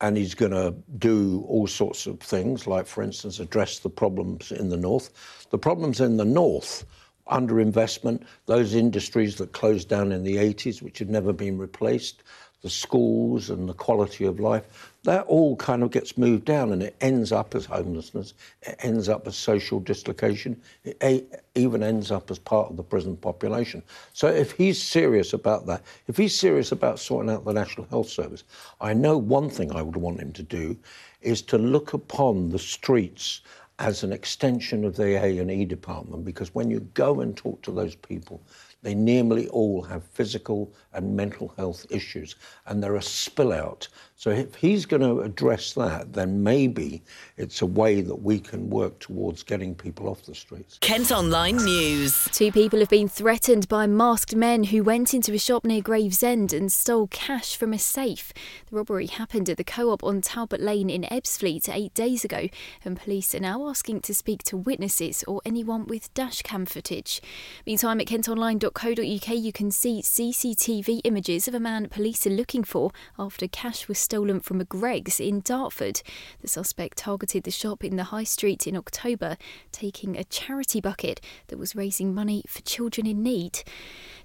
and 0.00 0.16
he's 0.16 0.34
going 0.34 0.52
to 0.52 0.74
do 0.98 1.44
all 1.48 1.66
sorts 1.66 2.06
of 2.06 2.20
things, 2.20 2.66
like, 2.66 2.86
for 2.86 3.02
instance, 3.02 3.40
address 3.40 3.80
the 3.80 3.90
problems 3.90 4.52
in 4.52 4.68
the 4.68 4.76
north. 4.76 5.10
The 5.50 5.58
problems 5.58 6.00
in 6.00 6.16
the 6.16 6.24
north, 6.24 6.84
underinvestment, 7.28 8.22
those 8.46 8.74
industries 8.74 9.36
that 9.36 9.52
closed 9.52 9.88
down 9.88 10.12
in 10.12 10.24
the 10.24 10.36
80s, 10.36 10.82
which 10.82 10.98
had 10.98 11.10
never 11.10 11.32
been 11.32 11.58
replaced, 11.58 12.22
the 12.62 12.70
schools 12.70 13.50
and 13.50 13.68
the 13.68 13.74
quality 13.74 14.24
of 14.24 14.40
life, 14.40 14.92
that 15.04 15.24
all 15.26 15.54
kind 15.56 15.84
of 15.84 15.92
gets 15.92 16.18
moved 16.18 16.44
down 16.44 16.72
and 16.72 16.82
it 16.82 16.96
ends 17.00 17.30
up 17.30 17.54
as 17.54 17.64
homelessness, 17.64 18.34
it 18.62 18.74
ends 18.80 19.08
up 19.08 19.28
as 19.28 19.36
social 19.36 19.78
dislocation, 19.78 20.60
it 20.82 21.44
even 21.54 21.84
ends 21.84 22.10
up 22.10 22.32
as 22.32 22.38
part 22.38 22.68
of 22.68 22.76
the 22.76 22.82
prison 22.82 23.16
population. 23.16 23.80
So 24.12 24.26
if 24.26 24.50
he's 24.50 24.82
serious 24.82 25.32
about 25.32 25.66
that, 25.66 25.82
if 26.08 26.16
he's 26.16 26.36
serious 26.36 26.72
about 26.72 26.98
sorting 26.98 27.30
out 27.30 27.44
the 27.44 27.52
National 27.52 27.86
Health 27.86 28.08
Service, 28.08 28.42
I 28.80 28.92
know 28.92 29.16
one 29.16 29.48
thing 29.48 29.70
I 29.70 29.82
would 29.82 29.96
want 29.96 30.20
him 30.20 30.32
to 30.32 30.42
do 30.42 30.76
is 31.22 31.42
to 31.42 31.58
look 31.58 31.92
upon 31.92 32.48
the 32.50 32.58
streets 32.58 33.40
as 33.78 34.02
an 34.02 34.12
extension 34.12 34.84
of 34.84 34.96
the 34.96 35.14
A&E 35.22 35.64
department 35.64 36.24
because 36.24 36.54
when 36.54 36.70
you 36.70 36.80
go 36.94 37.20
and 37.20 37.36
talk 37.36 37.62
to 37.62 37.70
those 37.70 37.94
people, 37.94 38.42
they 38.82 38.94
nearly 38.94 39.48
all 39.48 39.82
have 39.82 40.04
physical 40.04 40.72
and 40.92 41.16
mental 41.16 41.52
health 41.56 41.86
issues, 41.90 42.36
and 42.66 42.82
they're 42.82 42.96
a 42.96 43.02
spill 43.02 43.52
out. 43.52 43.88
So 44.18 44.30
if 44.30 44.56
he's 44.56 44.84
going 44.84 45.02
to 45.02 45.20
address 45.20 45.74
that, 45.74 46.12
then 46.12 46.42
maybe 46.42 47.04
it's 47.36 47.62
a 47.62 47.66
way 47.66 48.00
that 48.00 48.16
we 48.16 48.40
can 48.40 48.68
work 48.68 48.98
towards 48.98 49.44
getting 49.44 49.76
people 49.76 50.08
off 50.08 50.24
the 50.24 50.34
streets. 50.34 50.76
Kent 50.80 51.12
Online 51.12 51.54
News. 51.54 52.24
Two 52.32 52.50
people 52.50 52.80
have 52.80 52.88
been 52.88 53.06
threatened 53.06 53.68
by 53.68 53.86
masked 53.86 54.34
men 54.34 54.64
who 54.64 54.82
went 54.82 55.14
into 55.14 55.32
a 55.32 55.38
shop 55.38 55.64
near 55.64 55.80
Gravesend 55.80 56.52
and 56.52 56.72
stole 56.72 57.06
cash 57.06 57.56
from 57.56 57.72
a 57.72 57.78
safe. 57.78 58.32
The 58.68 58.76
robbery 58.76 59.06
happened 59.06 59.48
at 59.48 59.56
the 59.56 59.62
co-op 59.62 60.02
on 60.02 60.20
Talbot 60.20 60.60
Lane 60.60 60.90
in 60.90 61.02
Ebbsfleet 61.02 61.72
eight 61.72 61.94
days 61.94 62.24
ago, 62.24 62.48
and 62.84 62.98
police 62.98 63.36
are 63.36 63.40
now 63.40 63.68
asking 63.68 64.00
to 64.00 64.14
speak 64.14 64.42
to 64.44 64.56
witnesses 64.56 65.22
or 65.28 65.40
anyone 65.46 65.86
with 65.86 66.12
dashcam 66.14 66.68
footage. 66.68 67.22
Meantime, 67.64 68.00
at 68.00 68.08
kentonline.co.uk 68.08 69.28
you 69.28 69.52
can 69.52 69.70
see 69.70 70.02
CCTV 70.02 71.02
images 71.04 71.46
of 71.46 71.54
a 71.54 71.60
man 71.60 71.88
police 71.88 72.26
are 72.26 72.30
looking 72.30 72.64
for 72.64 72.90
after 73.16 73.46
cash 73.46 73.86
was 73.86 74.07
stolen 74.08 74.40
from 74.40 74.58
a 74.58 74.64
Greggs 74.64 75.20
in 75.20 75.40
Dartford. 75.40 76.00
The 76.40 76.48
suspect 76.48 76.96
targeted 76.96 77.44
the 77.44 77.50
shop 77.50 77.84
in 77.84 77.96
the 77.96 78.04
High 78.04 78.24
Street 78.24 78.66
in 78.66 78.74
October, 78.74 79.36
taking 79.70 80.16
a 80.16 80.24
charity 80.24 80.80
bucket 80.80 81.20
that 81.48 81.58
was 81.58 81.76
raising 81.76 82.14
money 82.14 82.42
for 82.48 82.62
children 82.62 83.06
in 83.06 83.22
need. 83.22 83.62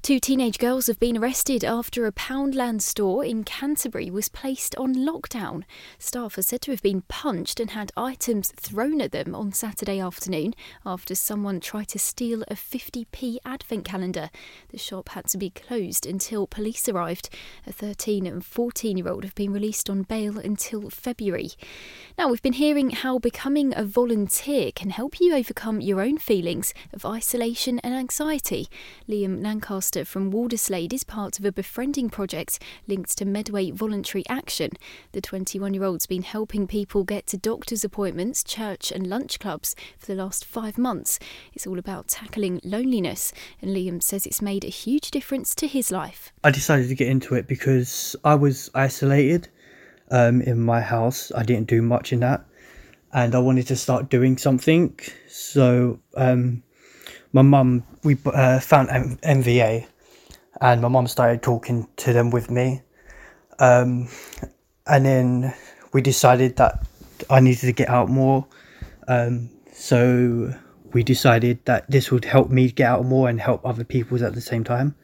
Two 0.02 0.22
teenage 0.22 0.58
girls 0.58 0.88
have 0.88 1.00
been 1.00 1.18
arrested 1.18 1.66
after 1.66 2.06
a 2.06 2.14
Poundland 2.14 2.82
store 2.82 3.26
in 3.26 3.44
Canterbury 3.44 4.10
was 4.10 4.30
placed 4.30 4.74
on 4.78 4.96
lockdown. 4.96 5.64
Staff 5.98 6.38
are 6.38 6.42
said 6.42 6.62
to 6.62 6.72
have 6.72 6.82
been 6.82 7.02
punched 7.10 7.60
and 7.60 7.72
had 7.72 7.92
items 7.98 8.54
thrown 8.56 9.02
at 9.02 9.12
them 9.12 9.36
on 9.36 9.52
Saturday 9.52 10.00
afternoon 10.00 10.54
after 10.86 11.14
someone 11.14 11.60
tried 11.60 11.90
to 11.90 12.00
steal 12.00 12.44
a 12.44 12.56
50p 12.56 13.38
advent 13.46 13.84
calendar. 13.84 14.30
The 14.70 14.78
shop 14.78 15.10
had 15.10 15.26
to 15.28 15.38
be 15.38 15.50
closed 15.50 16.06
until 16.06 16.48
police 16.48 16.88
arrived. 16.88 17.30
A 17.68 17.74
13 17.74 18.26
and 18.26 18.46
14 18.46 18.98
year 18.98 19.10
old 19.10 19.24
have 19.26 19.36
been 19.36 19.52
released 19.52 19.73
on 19.90 20.04
bail 20.04 20.38
until 20.38 20.90
February. 20.90 21.52
Now, 22.16 22.30
we've 22.30 22.42
been 22.44 22.54
hearing 22.54 22.92
how 22.92 23.18
becoming 23.18 23.74
a 23.76 23.84
volunteer 23.84 24.72
can 24.72 24.92
help 24.92 25.20
you 25.20 25.34
overcome 25.36 25.82
your 25.82 26.00
own 26.00 26.20
feelings 26.20 26.76
of 26.94 27.06
isolation 27.06 27.80
and 27.80 27.96
anxiety. 27.96 28.68
Liam 29.10 29.44
Lancaster 29.44 30.06
from 30.06 30.32
Walderslade 30.32 30.94
is 30.94 31.04
part 31.04 31.40
of 31.40 31.46
a 31.46 31.52
befriending 31.52 32.10
project 32.10 32.60
linked 32.88 33.18
to 33.18 33.26
Medway 33.26 33.72
Voluntary 33.72 34.24
Action. 34.30 34.70
The 35.12 35.22
21 35.22 35.74
year 35.74 35.84
old's 35.84 36.06
been 36.06 36.22
helping 36.22 36.68
people 36.68 37.04
get 37.04 37.26
to 37.28 37.38
doctor's 37.38 37.84
appointments, 37.84 38.44
church, 38.44 38.92
and 38.92 39.08
lunch 39.08 39.40
clubs 39.40 39.76
for 39.98 40.06
the 40.06 40.22
last 40.22 40.46
five 40.46 40.78
months. 40.78 41.18
It's 41.54 41.66
all 41.66 41.80
about 41.80 42.10
tackling 42.10 42.62
loneliness, 42.64 43.34
and 43.60 43.76
Liam 43.76 44.04
says 44.04 44.28
it's 44.28 44.42
made 44.42 44.64
a 44.64 44.70
huge 44.70 45.10
difference 45.10 45.56
to 45.56 45.68
his 45.68 45.92
life. 45.92 46.32
I 46.44 46.52
decided 46.52 46.90
to 46.90 46.96
get 46.96 47.08
into 47.08 47.34
it 47.34 47.48
because 47.48 48.16
I 48.24 48.36
was 48.36 48.70
isolated 48.76 49.50
um, 50.14 50.42
in 50.42 50.62
my 50.62 50.80
house. 50.80 51.32
I 51.36 51.44
didn't 51.44 51.68
do 51.68 51.82
much 51.82 52.14
in 52.14 52.22
that, 52.22 52.46
and 53.12 53.36
I 53.36 53.40
wanted 53.40 53.68
to 53.68 53.76
start 53.76 54.10
doing 54.10 54.38
something. 54.38 54.98
So 55.28 56.00
um, 56.16 56.64
my 57.34 57.42
mum, 57.42 57.84
we 58.04 58.18
uh, 58.26 58.60
found 58.60 58.90
M- 58.92 59.18
MVA, 59.24 59.86
and 60.62 60.82
my 60.82 60.88
mum 60.88 61.08
started 61.08 61.42
talking 61.42 61.88
to 61.98 62.14
them 62.14 62.30
with 62.30 62.50
me, 62.52 62.82
um, 63.60 64.08
and 64.88 65.06
then 65.06 65.54
we 65.92 66.02
decided 66.02 66.56
that 66.58 66.86
I 67.30 67.40
needed 67.40 67.62
to 67.62 67.74
get 67.74 67.90
out 67.90 68.08
more. 68.08 68.46
Um, 69.08 69.50
so 69.74 70.54
we 70.94 71.04
decided 71.04 71.66
that 71.66 71.90
this 71.90 72.12
would 72.12 72.24
help 72.24 72.52
me 72.52 72.70
get 72.70 72.88
out 72.88 73.04
more 73.04 73.28
and 73.28 73.42
help 73.42 73.66
other 73.66 73.84
people 73.84 74.24
at 74.24 74.36
the 74.36 74.42
same 74.42 74.64
time 74.64 74.96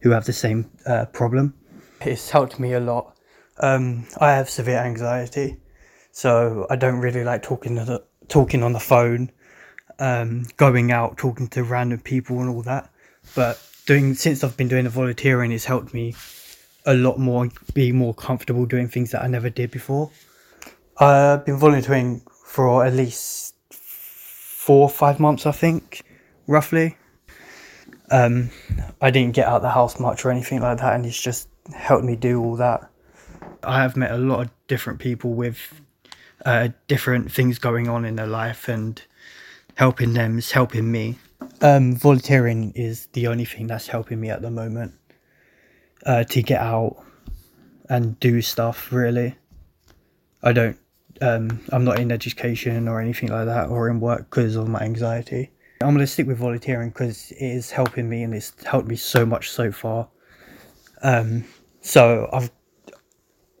who 0.00 0.10
have 0.10 0.26
the 0.26 0.32
same 0.32 0.70
uh, 0.86 1.06
problem. 1.06 1.54
It's 2.02 2.30
helped 2.30 2.60
me 2.60 2.74
a 2.74 2.80
lot. 2.80 3.17
Um, 3.60 4.06
I 4.20 4.32
have 4.32 4.48
severe 4.48 4.78
anxiety, 4.78 5.56
so 6.12 6.66
I 6.70 6.76
don't 6.76 7.00
really 7.00 7.24
like 7.24 7.42
talking 7.42 7.74
the, 7.74 8.04
talking 8.28 8.62
on 8.62 8.72
the 8.72 8.80
phone, 8.80 9.30
um, 9.98 10.44
going 10.56 10.92
out, 10.92 11.16
talking 11.16 11.48
to 11.48 11.64
random 11.64 12.00
people 12.00 12.40
and 12.40 12.48
all 12.48 12.62
that. 12.62 12.90
But 13.34 13.60
doing 13.86 14.14
since 14.14 14.44
I've 14.44 14.56
been 14.56 14.68
doing 14.68 14.84
the 14.84 14.90
volunteering, 14.90 15.50
it's 15.52 15.64
helped 15.64 15.92
me 15.92 16.14
a 16.86 16.94
lot 16.94 17.18
more, 17.18 17.48
be 17.74 17.92
more 17.92 18.14
comfortable 18.14 18.64
doing 18.64 18.88
things 18.88 19.10
that 19.10 19.22
I 19.22 19.26
never 19.26 19.50
did 19.50 19.70
before. 19.70 20.10
I've 20.98 21.44
been 21.44 21.58
volunteering 21.58 22.22
for 22.44 22.84
at 22.84 22.92
least 22.92 23.54
four 23.70 24.82
or 24.82 24.90
five 24.90 25.20
months, 25.20 25.46
I 25.46 25.52
think, 25.52 26.02
roughly. 26.46 26.96
Um, 28.10 28.50
I 29.00 29.10
didn't 29.10 29.34
get 29.34 29.46
out 29.46 29.56
of 29.56 29.62
the 29.62 29.70
house 29.70 30.00
much 30.00 30.24
or 30.24 30.30
anything 30.30 30.60
like 30.60 30.78
that, 30.78 30.94
and 30.94 31.04
it's 31.04 31.20
just 31.20 31.48
helped 31.74 32.04
me 32.04 32.16
do 32.16 32.42
all 32.42 32.56
that. 32.56 32.90
I 33.62 33.82
have 33.82 33.96
met 33.96 34.10
a 34.10 34.18
lot 34.18 34.40
of 34.40 34.50
different 34.66 34.98
people 34.98 35.32
with 35.32 35.80
uh, 36.44 36.68
different 36.86 37.32
things 37.32 37.58
going 37.58 37.88
on 37.88 38.04
in 38.04 38.16
their 38.16 38.26
life, 38.26 38.68
and 38.68 39.00
helping 39.74 40.14
them 40.14 40.38
is 40.38 40.52
helping 40.52 40.90
me. 40.90 41.18
Um, 41.60 41.96
volunteering 41.96 42.72
is 42.74 43.06
the 43.12 43.26
only 43.26 43.44
thing 43.44 43.66
that's 43.66 43.88
helping 43.88 44.20
me 44.20 44.30
at 44.30 44.42
the 44.42 44.50
moment 44.50 44.94
uh, 46.06 46.24
to 46.24 46.42
get 46.42 46.60
out 46.60 47.04
and 47.88 48.18
do 48.20 48.42
stuff. 48.42 48.92
Really, 48.92 49.36
I 50.42 50.52
don't. 50.52 50.78
Um, 51.20 51.60
I'm 51.70 51.84
not 51.84 51.98
in 51.98 52.12
education 52.12 52.86
or 52.86 53.00
anything 53.00 53.30
like 53.30 53.46
that, 53.46 53.68
or 53.68 53.88
in 53.88 53.98
work 53.98 54.30
because 54.30 54.54
of 54.54 54.68
my 54.68 54.80
anxiety. 54.80 55.50
I'm 55.80 55.96
to 55.96 56.06
stick 56.06 56.26
with 56.26 56.38
volunteering 56.38 56.90
because 56.90 57.30
it 57.32 57.40
is 57.40 57.70
helping 57.70 58.08
me 58.08 58.24
and 58.24 58.34
it's 58.34 58.52
helped 58.64 58.88
me 58.88 58.96
so 58.96 59.24
much 59.24 59.50
so 59.50 59.70
far. 59.70 60.08
Um, 61.02 61.44
so 61.82 62.28
I've, 62.32 62.50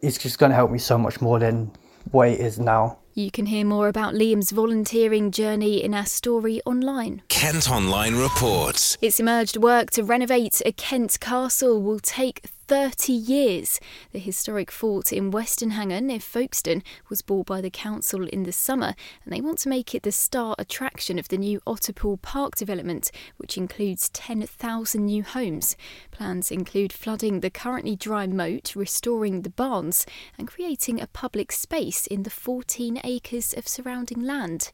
it's 0.02 0.18
just 0.18 0.38
going 0.38 0.50
to 0.50 0.56
help 0.56 0.70
me 0.70 0.78
so 0.78 0.98
much 0.98 1.20
more 1.20 1.38
than 1.38 1.70
what 2.10 2.28
it 2.28 2.40
is 2.40 2.58
now. 2.58 2.98
You 3.14 3.32
can 3.32 3.46
hear 3.46 3.64
more 3.64 3.88
about 3.88 4.14
Liam's 4.14 4.52
volunteering 4.52 5.32
journey 5.32 5.82
in 5.82 5.92
our 5.92 6.06
story 6.06 6.60
online. 6.64 7.22
Kent 7.28 7.68
Online 7.68 8.14
reports. 8.14 8.96
It's 9.02 9.18
emerged 9.18 9.56
work 9.56 9.90
to 9.92 10.04
renovate 10.04 10.62
a 10.64 10.70
Kent 10.70 11.18
castle 11.18 11.82
will 11.82 11.98
take 11.98 12.42
30 12.68 13.12
years. 13.12 13.80
The 14.12 14.20
historic 14.20 14.70
fort 14.70 15.12
in 15.12 15.32
Westenhanger 15.32 16.02
near 16.02 16.20
Folkestone 16.20 16.82
was 17.08 17.22
bought 17.22 17.46
by 17.46 17.60
the 17.60 17.70
council 17.70 18.28
in 18.28 18.44
the 18.44 18.52
summer, 18.52 18.94
and 19.24 19.32
they 19.32 19.40
want 19.40 19.58
to 19.60 19.68
make 19.68 19.94
it 19.94 20.04
the 20.04 20.12
star 20.12 20.54
attraction 20.58 21.18
of 21.18 21.28
the 21.28 21.38
new 21.38 21.60
Otterpool 21.66 22.22
Park 22.22 22.54
development, 22.54 23.10
which 23.38 23.56
includes 23.56 24.10
10,000 24.10 25.04
new 25.04 25.24
homes. 25.24 25.76
Plans 26.18 26.50
include 26.50 26.92
flooding 26.92 27.38
the 27.38 27.48
currently 27.48 27.94
dry 27.94 28.26
moat, 28.26 28.74
restoring 28.74 29.42
the 29.42 29.50
barns, 29.50 30.04
and 30.36 30.48
creating 30.48 31.00
a 31.00 31.06
public 31.06 31.52
space 31.52 32.08
in 32.08 32.24
the 32.24 32.28
14 32.28 33.00
acres 33.04 33.54
of 33.54 33.68
surrounding 33.68 34.24
land. 34.24 34.72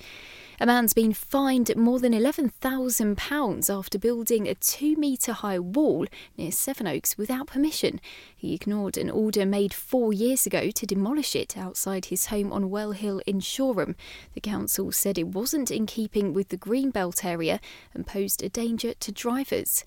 A 0.58 0.64
man's 0.64 0.94
been 0.94 1.12
fined 1.12 1.76
more 1.76 2.00
than 2.00 2.14
£11,000 2.14 3.78
after 3.78 3.98
building 3.98 4.48
a 4.48 4.54
two 4.54 4.96
metre 4.96 5.34
high 5.34 5.58
wall 5.58 6.06
near 6.38 6.50
Sevenoaks 6.50 7.18
without 7.18 7.48
permission. 7.48 8.00
He 8.34 8.54
ignored 8.54 8.96
an 8.96 9.10
order 9.10 9.44
made 9.44 9.74
four 9.74 10.14
years 10.14 10.46
ago 10.46 10.70
to 10.70 10.86
demolish 10.86 11.36
it 11.36 11.58
outside 11.58 12.06
his 12.06 12.26
home 12.26 12.54
on 12.54 12.70
Well 12.70 12.92
Hill 12.92 13.20
in 13.26 13.40
Shoreham. 13.40 13.96
The 14.32 14.40
council 14.40 14.92
said 14.92 15.18
it 15.18 15.28
wasn't 15.28 15.70
in 15.70 15.84
keeping 15.84 16.32
with 16.32 16.48
the 16.48 16.56
Greenbelt 16.56 17.22
area 17.22 17.60
and 17.92 18.06
posed 18.06 18.42
a 18.42 18.48
danger 18.48 18.94
to 18.94 19.12
drivers. 19.12 19.84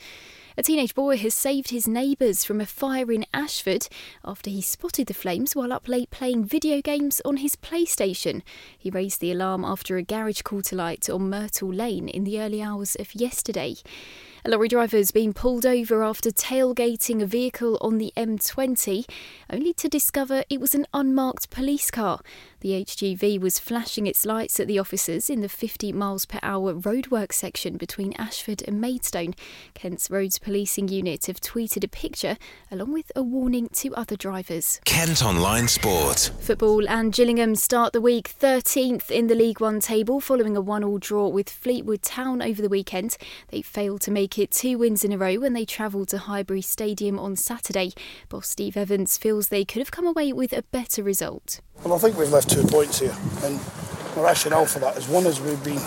A 0.60 0.64
teenage 0.64 0.96
boy 0.96 1.18
has 1.18 1.36
saved 1.36 1.70
his 1.70 1.88
neighbours 1.88 2.44
from 2.44 2.60
a 2.60 2.66
fire 2.66 3.12
in 3.12 3.28
Ashford 3.32 3.88
after 4.26 4.50
he 4.50 4.64
spotted 4.64 5.06
the 5.06 5.14
flames 5.14 5.56
while 5.56 5.72
up 5.72 5.88
late 5.88 6.10
playing 6.10 6.46
video 6.46 6.82
games 6.82 7.22
on 7.24 7.38
his 7.38 7.56
PlayStation. 7.56 8.42
He 8.76 8.90
raised 8.90 9.22
the 9.22 9.32
alarm 9.32 9.64
after 9.64 9.98
a 9.98 10.02
garage 10.02 10.42
call 10.42 10.64
to 10.64 10.76
light 10.76 11.12
on 11.12 11.30
Myrtle 11.30 11.72
Lane 11.72 12.10
in 12.10 12.24
the 12.24 12.42
early 12.42 12.60
hours 12.60 12.96
of 12.96 13.14
yesterday. 13.14 13.76
A 14.48 14.50
lorry 14.50 14.70
driver 14.70 14.96
has 14.96 15.12
been 15.12 15.34
pulled 15.34 15.66
over 15.66 16.02
after 16.02 16.30
tailgating 16.30 17.22
a 17.22 17.26
vehicle 17.26 17.78
on 17.82 17.98
the 17.98 18.14
M20, 18.16 19.04
only 19.50 19.74
to 19.74 19.90
discover 19.90 20.46
it 20.50 20.62
was 20.62 20.74
an 20.74 20.86
unmarked 20.94 21.50
police 21.50 21.92
car. 21.92 22.22
The 22.62 22.70
HGV 22.86 23.42
was 23.42 23.60
flashing 23.60 24.08
its 24.08 24.26
lights 24.26 24.58
at 24.58 24.68
the 24.68 24.80
officers 24.80 25.30
in 25.30 25.42
the 25.42 25.50
50 25.50 25.92
miles 25.92 26.26
per 26.26 26.40
hour 26.42 26.74
roadwork 26.74 27.34
section 27.34 27.76
between 27.76 28.14
Ashford 28.14 28.64
and 28.66 28.80
Maidstone. 28.80 29.36
Kent's 29.74 30.10
Roads 30.10 30.40
Policing 30.40 30.88
Unit 30.88 31.26
have 31.26 31.42
tweeted 31.42 31.84
a 31.84 31.90
picture 31.90 32.38
along 32.72 32.94
with 32.94 33.12
a 33.18 33.24
warning 33.24 33.68
to 33.74 33.94
other 33.96 34.16
drivers. 34.16 34.80
Kent 34.86 35.26
Online 35.26 35.68
Sport. 35.68 36.32
Football 36.40 36.88
and 36.88 37.12
Gillingham 37.12 37.54
start 37.56 37.92
the 37.92 38.02
week 38.02 38.34
13th 38.40 39.12
in 39.12 39.28
the 39.28 39.36
League 39.36 39.60
One 39.60 39.82
table 39.82 40.22
following 40.22 40.56
a 40.56 40.62
one-all 40.62 41.00
draw 41.00 41.28
with 41.28 41.50
Fleetwood 41.50 42.02
Town 42.02 42.42
over 42.42 42.62
the 42.62 42.70
weekend. 42.70 43.18
They 43.50 43.62
failed 43.62 44.00
to 44.02 44.12
make 44.12 44.37
it 44.40 44.52
two 44.52 44.78
wins 44.78 45.04
in 45.04 45.12
a 45.12 45.18
row 45.18 45.36
when 45.36 45.54
they 45.54 45.66
travelled 45.66 46.10
to 46.10 46.18
Highbury 46.18 46.62
Stadium 46.62 47.20
on 47.20 47.36
Saturday. 47.36 47.92
Boss 48.30 48.48
Steve 48.48 48.78
Evans 48.78 49.18
feels 49.18 49.48
they 49.48 49.66
could 49.66 49.80
have 49.80 49.92
come 49.92 50.06
away 50.06 50.34
with 50.34 50.54
a 50.54 50.64
better 50.64 51.04
result. 51.04 51.62
Well, 51.84 51.94
I 51.94 51.98
think 51.98 52.18
we've 52.18 52.32
left 52.32 52.50
two 52.50 52.64
points 52.64 53.00
here, 53.00 53.16
and 53.44 53.60
the 54.16 54.22
rationale 54.22 54.66
for 54.66 54.80
that 54.80 54.98
is 54.98 55.08
one 55.08 55.26
is 55.26 55.40
we've 55.40 55.64
been 55.64 55.82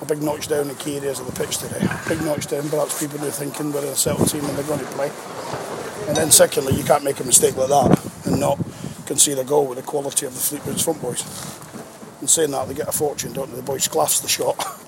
a 0.00 0.06
big 0.06 0.22
notch 0.22 0.48
down 0.48 0.68
in 0.68 0.76
key 0.76 0.96
areas 0.96 1.20
of 1.20 1.26
the 1.26 1.32
pitch 1.32 1.58
today. 1.58 1.86
Big 2.08 2.22
notch 2.22 2.46
down, 2.46 2.68
perhaps 2.68 3.00
people 3.00 3.18
who 3.18 3.28
are 3.28 3.30
thinking 3.30 3.72
we're 3.72 3.84
a 3.84 3.94
settled 3.94 4.28
team 4.28 4.44
and 4.44 4.56
they're 4.56 4.64
going 4.64 4.80
to 4.80 4.86
play. 4.92 5.10
And 6.08 6.16
then 6.16 6.30
secondly, 6.30 6.74
you 6.74 6.84
can't 6.84 7.04
make 7.04 7.20
a 7.20 7.24
mistake 7.24 7.56
like 7.56 7.68
that 7.68 8.26
and 8.26 8.40
not 8.40 8.58
concede 9.06 9.38
a 9.38 9.44
goal 9.44 9.66
with 9.66 9.78
the 9.78 9.84
quality 9.84 10.26
of 10.26 10.34
the 10.34 10.40
Fleetwood's 10.40 10.82
front 10.82 11.00
boys. 11.02 11.22
And 12.20 12.28
saying 12.28 12.50
that, 12.50 12.68
they 12.68 12.74
get 12.74 12.88
a 12.88 12.92
fortune, 12.92 13.32
don't 13.32 13.50
they? 13.50 13.56
The 13.56 13.62
boys 13.62 13.88
glass 13.88 14.20
the 14.20 14.28
shot 14.28 14.56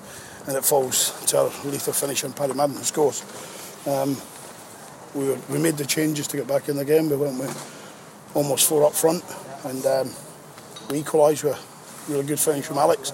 and 0.47 0.57
it 0.57 0.65
falls 0.65 1.25
to 1.27 1.41
a 1.41 1.43
lethal 1.65 1.93
finish 1.93 2.23
on 2.23 2.33
Paddy 2.33 2.53
Madden 2.53 2.75
who 2.75 2.83
scores. 2.83 3.23
Um, 3.87 4.17
we, 5.15 5.29
were, 5.29 5.37
we 5.49 5.59
made 5.59 5.77
the 5.77 5.85
changes 5.85 6.27
to 6.27 6.37
get 6.37 6.47
back 6.47 6.69
in 6.69 6.75
the 6.75 6.85
game. 6.85 7.09
We 7.09 7.15
went 7.15 7.39
with 7.39 8.31
almost 8.33 8.67
four 8.67 8.85
up 8.85 8.93
front 8.93 9.23
and 9.65 9.85
um, 9.85 10.11
we 10.89 10.99
equalised 10.99 11.43
with 11.43 11.53
a 11.53 12.11
really 12.11 12.25
good 12.25 12.39
finish 12.39 12.65
from 12.65 12.77
Alex. 12.77 13.11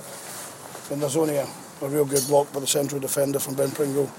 And 0.91 1.01
there's 1.01 1.17
only 1.17 1.38
a, 1.38 1.48
a 1.81 1.88
real 1.88 2.05
good 2.05 2.25
block 2.27 2.51
by 2.51 2.59
the 2.62 2.67
central 2.67 3.00
defender 3.00 3.38
from 3.38 3.55
Ben 3.55 3.71
Pringle, 3.71 4.09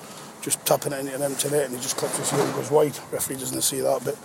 just 0.43 0.65
tapping 0.65 0.93
it 0.93 1.01
into 1.01 1.15
an 1.15 1.23
empty 1.23 1.51
net 1.51 1.67
and 1.67 1.75
he 1.75 1.81
just 1.81 1.97
clips 1.97 2.17
his 2.17 2.31
heel 2.31 2.41
and 2.41 2.55
goes 2.55 2.71
wide. 2.71 2.97
referee 3.11 3.37
doesn't 3.37 3.63
see 3.63 3.81
that, 3.81 4.05
but 4.05 4.17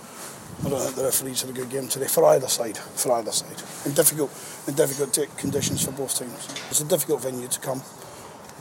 I 0.64 0.70
don't 0.70 0.80
think 0.80 0.94
the 0.94 1.04
referees 1.04 1.42
had 1.42 1.50
a 1.50 1.52
good 1.52 1.70
game 1.70 1.88
today 1.88 2.06
for 2.06 2.24
either 2.26 2.48
side. 2.48 2.78
For 2.78 3.12
either 3.12 3.32
side, 3.32 3.60
in 3.84 3.94
difficult, 3.94 4.30
in 4.68 4.74
difficult 4.74 5.36
conditions 5.36 5.84
for 5.84 5.90
both 5.92 6.18
teams. 6.18 6.48
It's 6.70 6.80
a 6.80 6.84
difficult 6.84 7.22
venue 7.22 7.48
to 7.48 7.60
come 7.60 7.82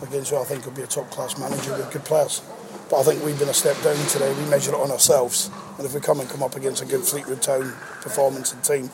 against 0.02 0.32
who 0.32 0.38
I 0.38 0.44
think 0.44 0.66
will 0.66 0.74
be 0.74 0.82
a 0.82 0.88
top 0.88 1.10
class 1.12 1.38
manager 1.38 1.72
with 1.72 1.92
good 1.92 2.04
players. 2.04 2.42
But 2.90 3.00
I 3.00 3.04
think 3.04 3.24
we've 3.24 3.38
been 3.40 3.50
a 3.50 3.54
step 3.54 3.82
down 3.82 3.96
today. 4.08 4.32
We 4.34 4.50
measure 4.50 4.72
it 4.72 4.80
on 4.80 4.92
ourselves, 4.92 5.50
and 5.78 5.86
if 5.86 5.94
we 5.94 6.00
come 6.00 6.20
and 6.20 6.30
come 6.30 6.44
up 6.44 6.56
against 6.56 6.84
a 6.84 6.86
good 6.86 7.04
Fleetwood 7.04 7.42
Town 7.42 7.74
performance 8.02 8.54
and 8.54 8.64
team, 8.64 8.92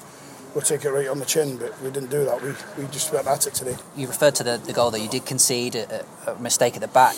we'll 0.55 0.61
take 0.61 0.85
it 0.85 0.91
right 0.91 1.07
on 1.09 1.19
the 1.19 1.25
chin. 1.25 1.57
But 1.57 1.79
we 1.81 1.91
didn't 1.91 2.09
do 2.09 2.23
that. 2.25 2.41
We, 2.41 2.51
we 2.81 2.89
just 2.89 3.11
went 3.11 3.27
at 3.27 3.47
it 3.47 3.53
today. 3.53 3.75
You 3.97 4.07
referred 4.07 4.35
to 4.35 4.43
the, 4.43 4.57
the 4.57 4.73
goal 4.73 4.91
that 4.91 5.01
you 5.01 5.09
did 5.09 5.25
concede, 5.25 5.75
a, 5.75 6.05
a 6.27 6.39
mistake 6.39 6.75
at 6.75 6.81
the 6.81 6.87
back. 6.87 7.15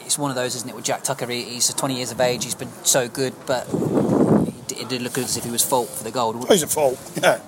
It's 0.00 0.18
one 0.18 0.30
of 0.30 0.36
those, 0.36 0.56
isn't 0.56 0.68
it, 0.68 0.74
with 0.74 0.84
Jack 0.84 1.04
Tucker? 1.04 1.26
He's 1.26 1.72
20 1.72 1.96
years 1.96 2.10
of 2.10 2.20
age. 2.20 2.44
He's 2.44 2.54
been 2.54 2.72
so 2.82 3.06
good, 3.06 3.34
but 3.46 3.68
it 4.70 4.88
did 4.88 5.02
look 5.02 5.18
as 5.18 5.36
if 5.36 5.44
he 5.44 5.50
was 5.50 5.64
fault 5.64 5.88
for 5.88 6.02
the 6.02 6.10
goal. 6.10 6.32
he's 6.46 6.62
at 6.62 6.70
fault. 6.70 6.98
Yeah, 7.22 7.40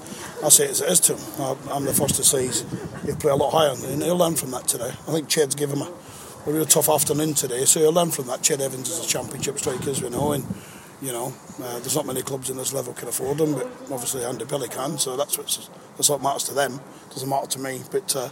I 0.42 0.48
say 0.48 0.64
it 0.64 0.70
as 0.70 0.80
it 0.80 0.88
is 0.88 1.00
to 1.00 1.14
him. 1.14 1.58
I'm 1.70 1.84
the 1.84 1.92
first 1.92 2.16
to 2.16 2.24
say 2.24 2.46
he's, 2.46 2.64
he'll 3.04 3.16
play 3.16 3.30
a 3.30 3.36
lot 3.36 3.52
higher, 3.52 3.70
and 3.70 4.02
he'll 4.02 4.16
learn 4.16 4.34
from 4.34 4.50
that 4.50 4.66
today. 4.66 4.88
I 4.88 5.12
think 5.12 5.28
Ched's 5.28 5.54
given 5.54 5.78
him 5.78 5.86
a, 5.86 6.50
a 6.50 6.52
real 6.52 6.64
tough 6.64 6.88
afternoon 6.88 7.34
today, 7.34 7.64
so 7.64 7.78
he'll 7.80 7.92
learn 7.92 8.10
from 8.10 8.26
that. 8.26 8.40
Ched 8.40 8.60
Evans 8.60 8.88
is 8.90 9.04
a 9.04 9.08
championship 9.08 9.58
striker, 9.58 9.88
as 9.88 10.02
we 10.02 10.10
know, 10.10 10.32
and 10.32 10.44
you 11.00 11.12
know 11.12 11.32
uh, 11.62 11.78
there's 11.78 11.94
not 11.94 12.06
many 12.06 12.22
clubs 12.22 12.50
in 12.50 12.56
this 12.56 12.72
level 12.72 12.92
can 12.92 13.08
afford 13.08 13.40
him, 13.40 13.54
but 13.54 13.66
obviously 13.90 14.24
Andy 14.24 14.44
Pilley 14.44 14.68
can, 14.68 14.98
so 14.98 15.16
that's 15.16 15.38
what's, 15.38 15.70
that's 15.96 16.08
what 16.08 16.22
matters 16.22 16.44
to 16.44 16.54
them. 16.54 16.80
Doesn't 17.10 17.28
matter 17.28 17.46
to 17.48 17.58
me, 17.58 17.80
but. 17.90 18.16
Uh, 18.16 18.28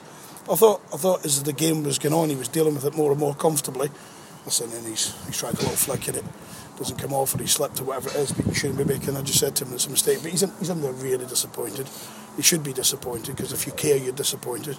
I 0.50 0.56
thought, 0.56 0.80
I 0.92 0.96
thought 0.96 1.24
as 1.24 1.42
the 1.44 1.52
game 1.52 1.84
was 1.84 1.98
going 1.98 2.14
on, 2.14 2.28
he 2.30 2.34
was 2.34 2.48
dealing 2.48 2.74
with 2.74 2.84
it 2.84 2.96
more 2.96 3.10
and 3.12 3.20
more 3.20 3.34
comfortably. 3.34 3.88
Listen, 4.46 4.72
and 4.72 4.84
he's 4.86 5.14
he's 5.26 5.38
tried 5.38 5.54
a 5.54 5.58
little 5.58 5.76
flick 5.76 6.08
at 6.08 6.16
it 6.16 6.24
doesn't 6.80 6.96
come 6.96 7.12
off 7.12 7.34
or 7.34 7.38
he 7.38 7.46
slipped 7.46 7.78
or 7.82 7.84
whatever 7.84 8.08
it 8.08 8.16
is, 8.16 8.32
but 8.32 8.46
you 8.46 8.54
shouldn't 8.54 8.78
be 8.78 8.84
making. 8.84 9.14
I 9.14 9.20
just 9.20 9.38
said 9.38 9.54
to 9.56 9.66
him 9.66 9.74
it's 9.74 9.86
a 9.86 9.90
mistake, 9.90 10.20
but 10.22 10.30
he's 10.30 10.42
in, 10.42 10.50
he's 10.58 10.70
in 10.70 10.80
there 10.80 10.92
really 10.92 11.26
disappointed. 11.26 11.86
He 12.36 12.42
should 12.42 12.64
be 12.64 12.72
disappointed 12.72 13.36
because 13.36 13.52
if 13.52 13.66
you 13.66 13.74
care, 13.74 13.98
you're 13.98 14.14
disappointed. 14.14 14.78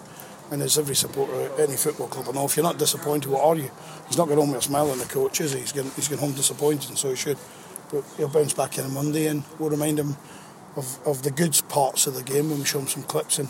And 0.49 0.63
as 0.63 0.79
every 0.79 0.95
supporter 0.95 1.39
at 1.41 1.59
any 1.59 1.77
football 1.77 2.07
club, 2.07 2.33
know 2.33 2.43
if 2.43 2.57
you're 2.57 2.63
not 2.63 2.79
disappointed, 2.79 3.29
what 3.29 3.43
are 3.43 3.55
you? 3.55 3.69
He's 4.07 4.17
not 4.17 4.25
going 4.25 4.39
home 4.39 4.49
with 4.49 4.57
a 4.57 4.63
smile 4.63 4.89
on 4.89 4.97
the 4.97 5.05
coach, 5.05 5.39
is 5.41 5.53
he? 5.53 5.59
He's 5.59 5.71
going, 5.71 5.91
he's 5.95 6.07
going 6.07 6.19
home 6.19 6.33
disappointed, 6.33 6.89
and 6.89 6.97
so 6.97 7.11
he 7.11 7.15
should. 7.15 7.37
But 7.91 8.03
he'll 8.17 8.29
bounce 8.29 8.53
back 8.53 8.79
in 8.79 8.85
on 8.85 8.93
Monday, 8.95 9.27
and 9.27 9.43
we'll 9.59 9.69
remind 9.69 9.99
him 9.99 10.17
of, 10.75 10.99
of 11.05 11.21
the 11.21 11.31
good 11.31 11.61
parts 11.69 12.07
of 12.07 12.15
the 12.15 12.23
game 12.23 12.49
when 12.49 12.59
we 12.59 12.65
show 12.65 12.79
him 12.79 12.87
some 12.87 13.03
clips 13.03 13.37
and 13.37 13.47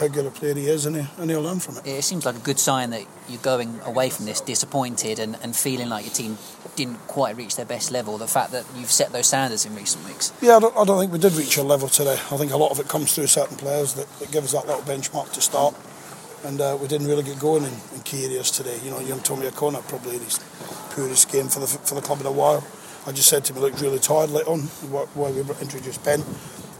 how 0.00 0.08
good 0.08 0.24
a 0.24 0.30
player 0.30 0.54
he 0.54 0.66
is 0.66 0.86
and, 0.86 0.96
he, 0.96 1.06
and 1.18 1.30
he'll 1.30 1.42
learn 1.42 1.60
from 1.60 1.76
it. 1.76 1.86
It 1.86 2.02
seems 2.02 2.24
like 2.24 2.34
a 2.34 2.40
good 2.40 2.58
sign 2.58 2.90
that 2.90 3.04
you're 3.28 3.40
going 3.42 3.78
away 3.84 4.08
from 4.08 4.24
this 4.24 4.40
disappointed 4.40 5.18
and, 5.18 5.36
and 5.42 5.54
feeling 5.54 5.90
like 5.90 6.06
your 6.06 6.14
team 6.14 6.38
didn't 6.74 6.96
quite 7.06 7.36
reach 7.36 7.56
their 7.56 7.66
best 7.66 7.90
level. 7.90 8.16
The 8.16 8.26
fact 8.26 8.52
that 8.52 8.64
you've 8.74 8.90
set 8.90 9.12
those 9.12 9.26
standards 9.26 9.66
in 9.66 9.74
recent 9.76 10.06
weeks. 10.06 10.32
Yeah, 10.40 10.56
I 10.56 10.60
don't, 10.60 10.76
I 10.76 10.84
don't 10.84 10.98
think 10.98 11.12
we 11.12 11.18
did 11.18 11.34
reach 11.34 11.58
our 11.58 11.64
level 11.64 11.88
today. 11.88 12.14
I 12.14 12.36
think 12.38 12.50
a 12.52 12.56
lot 12.56 12.70
of 12.70 12.80
it 12.80 12.88
comes 12.88 13.14
through 13.14 13.26
certain 13.26 13.58
players 13.58 13.94
that, 13.94 14.10
that 14.18 14.32
give 14.32 14.42
us 14.44 14.52
that 14.52 14.66
little 14.66 14.82
benchmark 14.82 15.32
to 15.32 15.40
start. 15.42 15.74
And 16.44 16.58
uh, 16.62 16.78
we 16.80 16.88
didn't 16.88 17.06
really 17.06 17.22
get 17.22 17.38
going 17.38 17.64
in, 17.64 17.74
in 17.94 18.00
key 18.02 18.24
areas 18.24 18.50
today. 18.50 18.80
You 18.82 18.90
know, 18.90 19.00
young 19.00 19.20
Tommy 19.20 19.46
O'Connor 19.46 19.82
probably 19.82 20.16
in 20.16 20.22
his 20.22 20.38
poorest 20.90 21.30
game 21.30 21.48
for 21.48 21.60
the 21.60 21.66
for 21.66 21.94
the 21.94 22.00
club 22.00 22.20
in 22.20 22.26
a 22.26 22.32
while. 22.32 22.64
I 23.06 23.12
just 23.12 23.28
said 23.28 23.44
to 23.44 23.52
him, 23.52 23.56
he 23.58 23.62
looked 23.62 23.80
really 23.82 23.98
tired 23.98 24.30
late 24.30 24.46
on 24.46 24.60
while 24.88 25.32
we 25.32 25.40
introduced 25.60 26.02
Ben. 26.02 26.24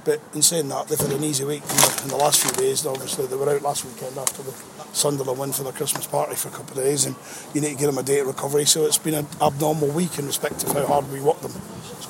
But 0.04 0.20
in 0.34 0.42
saying 0.42 0.68
that, 0.68 0.88
they've 0.88 0.98
had 0.98 1.12
an 1.12 1.24
easy 1.24 1.44
week 1.44 1.62
in 1.62 1.68
the, 1.68 2.00
in 2.04 2.08
the 2.08 2.16
last 2.16 2.40
few 2.40 2.50
days. 2.52 2.86
Obviously, 2.86 3.26
they 3.26 3.36
were 3.36 3.48
out 3.48 3.62
last 3.62 3.84
weekend 3.84 4.16
after 4.16 4.42
the 4.42 4.52
Sunderland 4.92 5.38
win 5.38 5.52
for 5.52 5.62
their 5.62 5.72
Christmas 5.72 6.06
party 6.06 6.34
for 6.34 6.48
a 6.48 6.52
couple 6.52 6.78
of 6.78 6.84
days, 6.84 7.04
and 7.04 7.14
you 7.54 7.60
need 7.60 7.72
to 7.72 7.76
give 7.76 7.86
them 7.86 7.98
a 7.98 8.02
day 8.02 8.20
of 8.20 8.26
recovery. 8.26 8.64
So 8.64 8.86
it's 8.86 8.98
been 8.98 9.14
an 9.14 9.26
abnormal 9.40 9.88
week 9.88 10.18
in 10.18 10.26
respect 10.26 10.64
of 10.64 10.72
how 10.72 10.86
hard 10.86 11.12
we 11.12 11.20
work 11.20 11.40
them. 11.40 11.52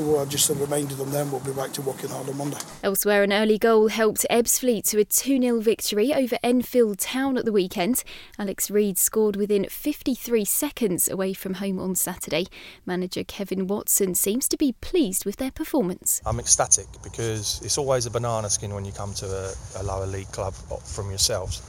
So 0.00 0.18
I 0.18 0.24
just 0.24 0.48
reminded 0.48 0.96
them 0.96 1.10
then 1.10 1.30
we'll 1.30 1.42
be 1.42 1.52
back 1.52 1.72
to 1.72 1.82
working 1.82 2.08
hard 2.08 2.26
on 2.26 2.38
Monday. 2.38 2.56
Elsewhere, 2.82 3.22
an 3.22 3.34
early 3.34 3.58
goal 3.58 3.88
helped 3.88 4.24
Ebbsfleet 4.30 4.88
to 4.88 4.98
a 4.98 5.04
2 5.04 5.42
0 5.42 5.60
victory 5.60 6.14
over 6.14 6.38
Enfield 6.42 7.00
Town 7.00 7.36
at 7.36 7.44
the 7.44 7.52
weekend. 7.52 8.02
Alex 8.38 8.70
Reid 8.70 8.96
scored 8.96 9.36
within 9.36 9.66
53 9.68 10.42
seconds 10.46 11.06
away 11.06 11.34
from 11.34 11.52
home 11.52 11.78
on 11.78 11.94
Saturday. 11.94 12.46
Manager 12.86 13.24
Kevin 13.24 13.66
Watson 13.66 14.14
seems 14.14 14.48
to 14.48 14.56
be 14.56 14.72
pleased 14.80 15.26
with 15.26 15.36
their 15.36 15.50
performance. 15.50 16.22
I'm 16.24 16.40
ecstatic 16.40 16.86
because 17.02 17.60
it's 17.62 17.76
always 17.76 18.06
a 18.06 18.10
banana 18.10 18.48
skin 18.48 18.72
when 18.72 18.86
you 18.86 18.92
come 18.92 19.12
to 19.12 19.26
a, 19.26 19.52
a 19.80 19.82
lower 19.82 20.06
league 20.06 20.32
club 20.32 20.54
from 20.54 21.10
yourselves. 21.10 21.60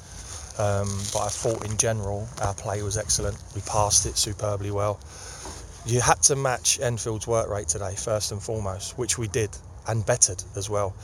Um, 0.58 0.88
but 1.12 1.20
I 1.20 1.30
thought 1.30 1.66
in 1.66 1.76
general 1.76 2.30
our 2.42 2.54
play 2.54 2.82
was 2.82 2.98
excellent. 2.98 3.38
We 3.56 3.62
passed 3.64 4.06
it 4.06 4.18
superbly 4.18 4.72
well. 4.72 5.02
You 5.86 6.00
had 6.00 6.22
to 6.24 6.36
match 6.36 6.80
Enfield's 6.80 7.26
work 7.26 7.50
rate 7.50 7.68
today, 7.68 7.96
first 7.96 8.32
and 8.32 8.42
foremost, 8.42 8.98
which 8.98 9.18
we 9.18 9.28
did 9.28 9.50
and 9.88 10.06
bettered 10.06 10.44
as 10.56 10.70
well. 10.70 10.96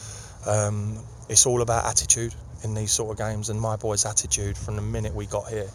Um, 0.45 0.99
it's 1.29 1.45
all 1.47 1.61
about 1.61 1.85
attitude 1.85 2.33
in 2.63 2.75
these 2.75 2.91
sort 2.91 3.11
of 3.11 3.17
games, 3.17 3.49
and 3.49 3.59
my 3.59 3.75
boys' 3.75 4.05
attitude 4.05 4.55
from 4.57 4.75
the 4.75 4.81
minute 4.83 5.15
we 5.15 5.25
got 5.25 5.47
here, 5.49 5.67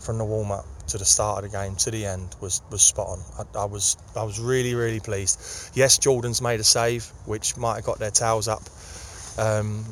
from 0.00 0.16
the 0.16 0.24
warm 0.24 0.50
up 0.50 0.64
to 0.88 0.98
the 0.98 1.04
start 1.04 1.44
of 1.44 1.50
the 1.50 1.56
game 1.56 1.76
to 1.76 1.90
the 1.90 2.06
end, 2.06 2.34
was 2.40 2.62
was 2.70 2.80
spot 2.80 3.08
on. 3.08 3.20
I, 3.38 3.58
I 3.60 3.64
was 3.66 3.98
I 4.16 4.22
was 4.24 4.40
really 4.40 4.74
really 4.74 5.00
pleased. 5.00 5.70
Yes, 5.74 5.98
Jordan's 5.98 6.40
made 6.40 6.60
a 6.60 6.64
save, 6.64 7.04
which 7.26 7.56
might 7.58 7.76
have 7.76 7.84
got 7.84 7.98
their 7.98 8.10
tails 8.10 8.48
up. 8.48 8.62
Um, 9.36 9.84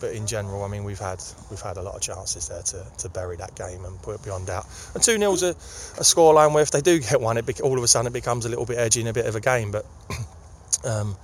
but 0.00 0.12
in 0.12 0.26
general, 0.26 0.64
I 0.64 0.68
mean, 0.68 0.84
we've 0.84 0.98
had 0.98 1.22
we've 1.50 1.60
had 1.60 1.76
a 1.76 1.82
lot 1.82 1.94
of 1.94 2.02
chances 2.02 2.48
there 2.48 2.62
to, 2.62 2.86
to 2.98 3.08
bury 3.08 3.36
that 3.36 3.54
game 3.54 3.84
and 3.84 4.00
put 4.02 4.14
it 4.14 4.22
beyond 4.22 4.46
doubt. 4.46 4.66
And 4.94 5.02
two 5.02 5.18
0 5.18 5.32
a, 5.32 5.34
a 5.34 6.04
scoreline 6.04 6.52
where 6.52 6.62
if 6.62 6.70
they 6.70 6.80
do 6.80 6.98
get 6.98 7.20
one, 7.20 7.36
it 7.36 7.46
be, 7.46 7.54
all 7.62 7.76
of 7.76 7.84
a 7.84 7.88
sudden 7.88 8.08
it 8.08 8.12
becomes 8.12 8.44
a 8.44 8.48
little 8.48 8.66
bit 8.66 8.78
edgy 8.78 9.00
and 9.00 9.08
a 9.08 9.12
bit 9.12 9.26
of 9.26 9.36
a 9.36 9.40
game. 9.40 9.70
But 9.70 9.86
um, 10.84 11.16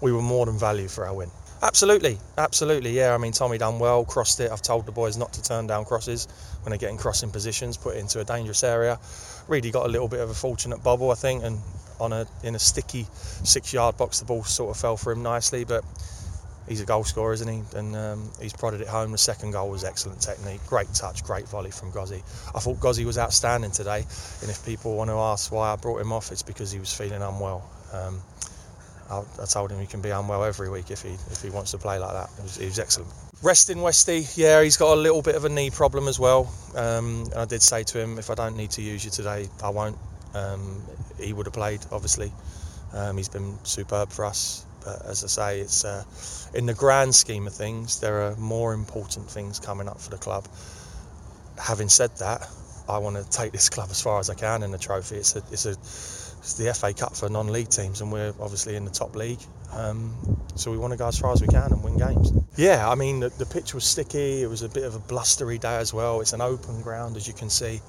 we 0.00 0.12
were 0.12 0.22
more 0.22 0.46
than 0.46 0.58
value 0.58 0.88
for 0.88 1.06
our 1.06 1.14
win. 1.14 1.30
Absolutely, 1.62 2.18
absolutely, 2.36 2.90
yeah. 2.90 3.14
I 3.14 3.18
mean, 3.18 3.32
Tommy 3.32 3.56
done 3.56 3.78
well, 3.78 4.04
crossed 4.04 4.38
it. 4.40 4.50
I've 4.50 4.60
told 4.60 4.84
the 4.84 4.92
boys 4.92 5.16
not 5.16 5.32
to 5.34 5.42
turn 5.42 5.66
down 5.66 5.86
crosses 5.86 6.28
when 6.62 6.72
they 6.72 6.78
get 6.78 6.90
in 6.90 6.98
crossing 6.98 7.30
positions, 7.30 7.78
put 7.78 7.96
it 7.96 8.00
into 8.00 8.20
a 8.20 8.24
dangerous 8.24 8.62
area. 8.62 8.98
Really 9.48 9.70
got 9.70 9.86
a 9.86 9.88
little 9.88 10.08
bit 10.08 10.20
of 10.20 10.28
a 10.28 10.34
fortunate 10.34 10.82
bubble, 10.82 11.10
I 11.10 11.14
think, 11.14 11.42
and 11.42 11.58
on 12.00 12.12
a 12.12 12.26
in 12.42 12.54
a 12.54 12.58
sticky 12.58 13.06
six-yard 13.44 13.96
box, 13.96 14.20
the 14.20 14.26
ball 14.26 14.44
sort 14.44 14.74
of 14.74 14.80
fell 14.80 14.96
for 14.96 15.12
him 15.12 15.22
nicely, 15.22 15.64
but 15.64 15.84
he's 16.68 16.80
a 16.80 16.84
goal 16.84 17.04
scorer, 17.04 17.32
isn't 17.32 17.48
he? 17.48 17.62
And 17.78 17.94
um, 17.96 18.30
he's 18.40 18.52
prodded 18.52 18.80
it 18.80 18.88
home. 18.88 19.12
The 19.12 19.18
second 19.18 19.52
goal 19.52 19.70
was 19.70 19.84
excellent 19.84 20.20
technique, 20.20 20.60
great 20.66 20.92
touch, 20.94 21.24
great 21.24 21.48
volley 21.48 21.70
from 21.70 21.92
Gozzi. 21.92 22.22
I 22.54 22.60
thought 22.60 22.78
Gozzi 22.78 23.04
was 23.04 23.18
outstanding 23.18 23.70
today, 23.70 24.04
and 24.40 24.50
if 24.50 24.64
people 24.64 24.96
want 24.96 25.10
to 25.10 25.16
ask 25.16 25.52
why 25.52 25.72
I 25.72 25.76
brought 25.76 26.00
him 26.00 26.12
off, 26.12 26.32
it's 26.32 26.42
because 26.42 26.70
he 26.70 26.78
was 26.78 26.92
feeling 26.92 27.22
unwell. 27.22 27.68
Um, 27.92 28.20
I, 29.10 29.22
I, 29.40 29.44
told 29.44 29.70
him 29.70 29.78
he 29.80 29.86
can 29.86 30.00
be 30.00 30.10
unwell 30.10 30.42
every 30.44 30.70
week 30.70 30.90
if 30.90 31.02
he 31.02 31.10
if 31.10 31.42
he 31.42 31.50
wants 31.50 31.72
to 31.72 31.78
play 31.78 31.98
like 31.98 32.12
that. 32.12 32.30
He 32.36 32.42
was, 32.42 32.58
was 32.58 32.78
excellent. 32.78 33.12
Resting 33.42 33.82
Westy, 33.82 34.26
yeah, 34.36 34.62
he's 34.62 34.78
got 34.78 34.94
a 34.94 35.00
little 35.00 35.20
bit 35.20 35.34
of 35.34 35.44
a 35.44 35.50
knee 35.50 35.70
problem 35.70 36.08
as 36.08 36.18
well. 36.18 36.52
Um, 36.74 37.24
and 37.24 37.34
I 37.34 37.44
did 37.44 37.60
say 37.60 37.82
to 37.82 38.00
him, 38.00 38.18
if 38.18 38.30
I 38.30 38.34
don't 38.34 38.56
need 38.56 38.70
to 38.72 38.82
use 38.82 39.04
you 39.04 39.10
today, 39.10 39.48
I 39.62 39.68
won't. 39.68 39.98
Um, 40.32 40.82
he 41.20 41.32
would 41.32 41.46
have 41.46 41.52
played, 41.52 41.80
obviously. 41.92 42.32
Um, 42.94 43.16
he's 43.18 43.28
been 43.28 43.58
superb 43.64 44.10
for 44.10 44.24
us 44.24 44.64
But 44.84 45.04
as 45.06 45.24
I 45.24 45.26
say, 45.26 45.60
it's 45.60 45.84
uh, 45.84 46.04
in 46.54 46.66
the 46.66 46.74
grand 46.74 47.14
scheme 47.14 47.46
of 47.46 47.54
things, 47.54 48.00
there 48.00 48.22
are 48.22 48.36
more 48.36 48.74
important 48.74 49.30
things 49.30 49.58
coming 49.58 49.88
up 49.88 50.00
for 50.00 50.10
the 50.10 50.18
club. 50.18 50.46
Having 51.58 51.88
said 51.88 52.10
that, 52.18 52.48
I 52.88 52.98
want 52.98 53.16
to 53.16 53.28
take 53.30 53.52
this 53.52 53.68
club 53.68 53.88
as 53.90 54.00
far 54.00 54.20
as 54.20 54.28
I 54.28 54.34
can 54.34 54.62
in 54.62 54.70
the 54.70 54.78
trophy. 54.78 55.16
It's 55.16 55.36
a, 55.36 55.42
it's 55.50 55.66
a, 55.66 55.70
it's 55.70 56.54
the 56.54 56.74
FA 56.74 56.92
Cup 56.92 57.16
for 57.16 57.28
non-league 57.28 57.70
teams, 57.70 58.02
and 58.02 58.12
we're 58.12 58.34
obviously 58.40 58.76
in 58.76 58.84
the 58.84 58.90
top 58.90 59.16
league. 59.16 59.40
Um, 59.72 60.14
so 60.54 60.70
we 60.70 60.76
want 60.76 60.92
to 60.92 60.96
go 60.96 61.08
as 61.08 61.18
far 61.18 61.32
as 61.32 61.40
we 61.40 61.48
can 61.48 61.72
and 61.72 61.82
win 61.82 61.96
games. 61.96 62.32
Yeah, 62.56 62.88
I 62.88 62.94
mean 62.94 63.20
the, 63.20 63.30
the 63.30 63.46
pitch 63.46 63.74
was 63.74 63.84
sticky. 63.84 64.42
It 64.42 64.48
was 64.48 64.62
a 64.62 64.68
bit 64.68 64.84
of 64.84 64.94
a 64.94 64.98
blustery 64.98 65.58
day 65.58 65.76
as 65.76 65.92
well. 65.92 66.20
It's 66.20 66.32
an 66.32 66.40
open 66.40 66.82
ground, 66.82 67.16
as 67.16 67.26
you 67.26 67.34
can 67.34 67.50
see. 67.50 67.80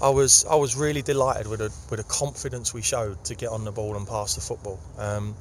I 0.00 0.08
was 0.08 0.46
I 0.46 0.54
was 0.54 0.76
really 0.76 1.02
delighted 1.02 1.46
with 1.46 1.58
the 1.58 1.72
with 1.90 1.98
the 1.98 2.04
confidence 2.04 2.72
we 2.72 2.80
showed 2.80 3.22
to 3.24 3.34
get 3.34 3.50
on 3.50 3.64
the 3.64 3.72
ball 3.72 3.96
and 3.96 4.06
pass 4.08 4.34
the 4.34 4.40
football, 4.40 4.80
um, 4.98 5.34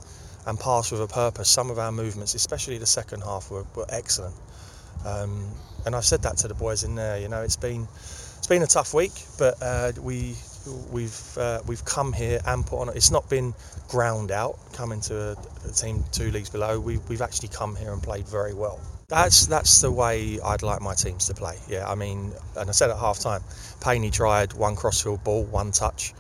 and 0.50 0.60
pass 0.60 0.92
with 0.92 1.02
a 1.02 1.08
purpose. 1.08 1.50
Some 1.50 1.70
of 1.70 1.78
our 1.78 1.92
movements, 1.92 2.34
especially 2.34 2.78
the 2.78 2.86
second 2.86 3.22
half, 3.22 3.52
were, 3.52 3.66
were 3.76 3.86
excellent. 3.90 4.36
Um, 5.06 5.48
and 5.86 5.96
I've 5.96 6.06
said 6.06 6.24
that 6.24 6.38
to 6.38 6.48
the 6.48 6.56
boys 6.56 6.84
in 6.84 6.96
there. 6.96 7.20
You 7.20 7.30
know, 7.30 7.42
it's 7.42 7.56
been 7.56 7.88
it's 8.38 8.48
been 8.48 8.64
a 8.64 8.68
tough 8.68 8.94
week, 8.94 9.14
but 9.38 9.56
uh, 9.62 9.92
we 10.02 10.36
we've 10.92 11.38
uh, 11.38 11.62
we've 11.68 11.86
come 11.86 12.12
here 12.12 12.40
and 12.46 12.66
put 12.66 12.82
on. 12.82 12.90
It's 12.90 13.12
not 13.12 13.30
been 13.30 13.54
ground 13.88 14.32
out 14.32 14.58
coming 14.74 15.02
to 15.02 15.16
a, 15.16 15.68
a 15.68 15.72
team 15.72 16.04
two 16.12 16.32
leagues 16.32 16.50
below. 16.50 16.80
We, 16.80 16.98
we've 17.10 17.22
actually 17.22 17.50
come 17.50 17.76
here 17.76 17.94
and 17.94 18.02
played 18.02 18.28
very 18.28 18.54
well. 18.54 18.80
That's 19.08 19.48
that's 19.48 19.82
the 19.82 19.92
way 19.92 20.40
I'd 20.44 20.64
like 20.64 20.82
my 20.82 20.96
teams 20.96 21.28
to 21.28 21.34
play. 21.34 21.58
Yeah, 21.70 21.88
I 21.88 21.96
mean, 21.96 22.34
and 22.58 22.70
I 22.70 22.74
said 22.74 22.90
at 22.90 22.98
half 22.98 23.20
time, 23.20 23.42
Payne 23.82 24.12
tried 24.12 24.54
one 24.54 24.76
crossfield 24.76 25.24
ball, 25.24 25.44
one 25.46 25.72
touch. 25.72 26.14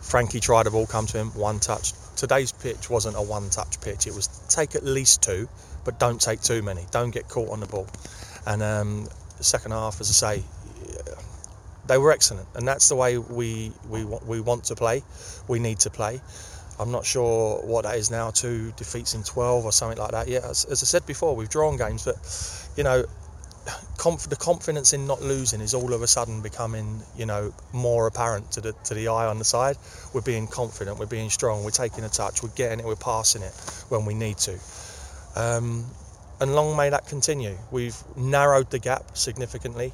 Frankie 0.00 0.40
tried 0.40 0.66
a 0.66 0.70
ball 0.70 0.86
come 0.86 1.06
to 1.06 1.18
him, 1.18 1.28
one 1.34 1.60
touch. 1.60 1.92
Today's 2.20 2.52
pitch 2.52 2.90
wasn't 2.90 3.16
a 3.16 3.22
one 3.22 3.48
touch 3.48 3.80
pitch. 3.80 4.06
It 4.06 4.14
was 4.14 4.26
take 4.50 4.74
at 4.74 4.84
least 4.84 5.22
two, 5.22 5.48
but 5.86 5.98
don't 5.98 6.20
take 6.20 6.42
too 6.42 6.60
many. 6.60 6.84
Don't 6.90 7.12
get 7.12 7.26
caught 7.30 7.48
on 7.48 7.60
the 7.60 7.66
ball. 7.66 7.88
And 8.46 8.62
um, 8.62 9.08
second 9.40 9.70
half, 9.70 10.02
as 10.02 10.10
I 10.10 10.34
say, 10.36 10.42
they 11.86 11.96
were 11.96 12.12
excellent, 12.12 12.46
and 12.56 12.68
that's 12.68 12.90
the 12.90 12.94
way 12.94 13.16
we 13.16 13.72
we 13.88 14.04
we 14.04 14.38
want 14.38 14.64
to 14.64 14.74
play. 14.74 15.02
We 15.48 15.60
need 15.60 15.78
to 15.78 15.88
play. 15.88 16.20
I'm 16.78 16.90
not 16.90 17.06
sure 17.06 17.62
what 17.62 17.84
that 17.84 17.96
is 17.96 18.10
now, 18.10 18.30
two 18.30 18.70
defeats 18.76 19.14
in 19.14 19.22
12 19.22 19.64
or 19.64 19.72
something 19.72 19.96
like 19.96 20.10
that. 20.10 20.28
Yeah, 20.28 20.40
as, 20.44 20.66
as 20.66 20.82
I 20.82 20.86
said 20.86 21.06
before, 21.06 21.34
we've 21.34 21.48
drawn 21.48 21.78
games, 21.78 22.04
but 22.04 22.16
you 22.76 22.84
know, 22.84 23.06
conf- 24.00 24.30
the 24.30 24.36
confidence 24.36 24.94
in 24.94 25.06
not 25.06 25.20
losing 25.20 25.60
is 25.60 25.74
all 25.74 25.92
of 25.92 26.00
a 26.00 26.06
sudden 26.06 26.40
becoming, 26.40 27.02
you 27.18 27.26
know, 27.26 27.52
more 27.74 28.06
apparent 28.06 28.50
to 28.52 28.60
the 28.62 28.72
to 28.84 28.94
the 28.94 29.08
eye 29.08 29.26
on 29.26 29.38
the 29.38 29.44
side. 29.44 29.76
We're 30.14 30.22
being 30.22 30.46
confident, 30.46 30.98
we're 30.98 31.14
being 31.18 31.28
strong, 31.28 31.62
we're 31.64 31.70
taking 31.70 32.04
a 32.04 32.08
touch, 32.08 32.42
we're 32.42 32.56
getting 32.56 32.80
it, 32.80 32.86
we're 32.86 32.96
passing 32.96 33.42
it 33.42 33.52
when 33.90 34.06
we 34.06 34.14
need 34.14 34.38
to. 34.38 34.58
Um, 35.36 35.84
and 36.40 36.54
long 36.54 36.76
may 36.76 36.88
that 36.88 37.06
continue. 37.06 37.56
We've 37.70 37.96
narrowed 38.16 38.70
the 38.70 38.78
gap 38.78 39.18
significantly 39.18 39.92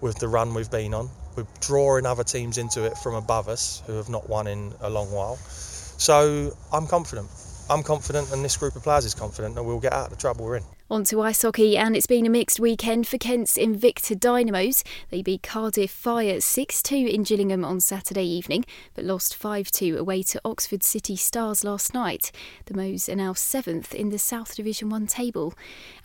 with 0.00 0.18
the 0.20 0.28
run 0.28 0.54
we've 0.54 0.70
been 0.70 0.94
on. 0.94 1.10
We're 1.34 1.46
drawing 1.60 2.06
other 2.06 2.22
teams 2.22 2.58
into 2.58 2.84
it 2.84 2.96
from 2.96 3.16
above 3.16 3.48
us 3.48 3.82
who 3.88 3.94
have 3.94 4.08
not 4.08 4.28
won 4.28 4.46
in 4.46 4.72
a 4.80 4.88
long 4.88 5.10
while. 5.10 5.36
So 5.36 6.54
I'm 6.72 6.86
confident. 6.86 7.28
I'm 7.68 7.82
confident, 7.82 8.32
and 8.32 8.44
this 8.44 8.56
group 8.56 8.76
of 8.76 8.84
players 8.84 9.04
is 9.04 9.14
confident 9.14 9.56
that 9.56 9.64
we'll 9.64 9.80
get 9.80 9.92
out 9.92 10.04
of 10.04 10.10
the 10.10 10.16
trouble 10.16 10.44
we're 10.44 10.58
in. 10.58 10.77
On 10.90 11.04
to 11.04 11.20
ice 11.20 11.42
hockey, 11.42 11.76
and 11.76 11.94
it's 11.94 12.06
been 12.06 12.24
a 12.24 12.30
mixed 12.30 12.58
weekend 12.58 13.06
for 13.06 13.18
Kent's 13.18 13.58
Invicta 13.58 14.18
Dynamos. 14.18 14.82
They 15.10 15.20
beat 15.20 15.42
Cardiff 15.42 15.90
Fire 15.90 16.40
6 16.40 16.82
2 16.82 16.94
in 16.94 17.24
Gillingham 17.24 17.62
on 17.62 17.78
Saturday 17.78 18.24
evening, 18.24 18.64
but 18.94 19.04
lost 19.04 19.34
5 19.34 19.70
2 19.70 19.98
away 19.98 20.22
to 20.22 20.40
Oxford 20.46 20.82
City 20.82 21.14
Stars 21.14 21.62
last 21.62 21.92
night. 21.92 22.32
The 22.64 22.74
Moes 22.74 23.06
are 23.10 23.16
now 23.16 23.34
seventh 23.34 23.94
in 23.94 24.08
the 24.08 24.18
South 24.18 24.56
Division 24.56 24.88
1 24.88 25.08
table. 25.08 25.52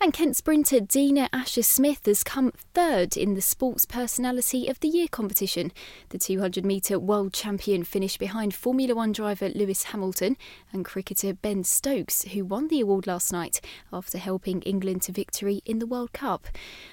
And 0.02 0.12
Kent 0.12 0.36
sprinter 0.36 0.80
Dina 0.80 1.30
Asher 1.32 1.62
Smith 1.62 2.04
has 2.04 2.22
come 2.22 2.52
third 2.74 3.16
in 3.16 3.32
the 3.32 3.40
Sports 3.40 3.86
Personality 3.86 4.68
of 4.68 4.80
the 4.80 4.88
Year 4.88 5.08
competition. 5.08 5.72
The 6.10 6.18
200 6.18 6.62
metre 6.62 6.98
world 6.98 7.32
champion 7.32 7.84
finished 7.84 8.18
behind 8.18 8.54
Formula 8.54 8.94
One 8.94 9.12
driver 9.12 9.48
Lewis 9.48 9.84
Hamilton 9.84 10.36
and 10.74 10.84
cricketer 10.84 11.32
Ben 11.32 11.64
Stokes, 11.64 12.24
who 12.24 12.44
won 12.44 12.68
the 12.68 12.80
award 12.80 13.06
last 13.06 13.32
night 13.32 13.62
after 13.90 14.18
helping 14.18 14.62
England 14.74 15.02
to 15.02 15.12
victory 15.12 15.62
in 15.64 15.78
the 15.78 15.86
World 15.86 16.12
Cup. 16.12 16.46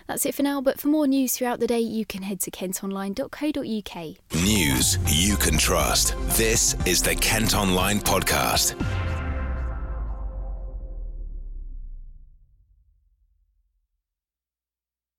That's 0.08 0.26
it 0.26 0.36
for 0.36 0.44
now, 0.44 0.62
but 0.62 0.80
for 0.80 0.88
more 0.88 1.08
news 1.08 1.36
throughout 1.36 1.60
the 1.60 1.68
day, 1.68 1.80
you 1.80 2.06
can 2.06 2.22
head 2.22 2.40
to 2.42 2.52
kentonline.co.uk. 2.52 3.96
News 4.44 4.98
you 5.08 5.36
can 5.38 5.58
trust. 5.58 6.16
This 6.38 6.76
is 6.86 7.02
the 7.02 7.16
Kent 7.16 7.56
Online 7.56 8.00
Podcast. 8.00 8.76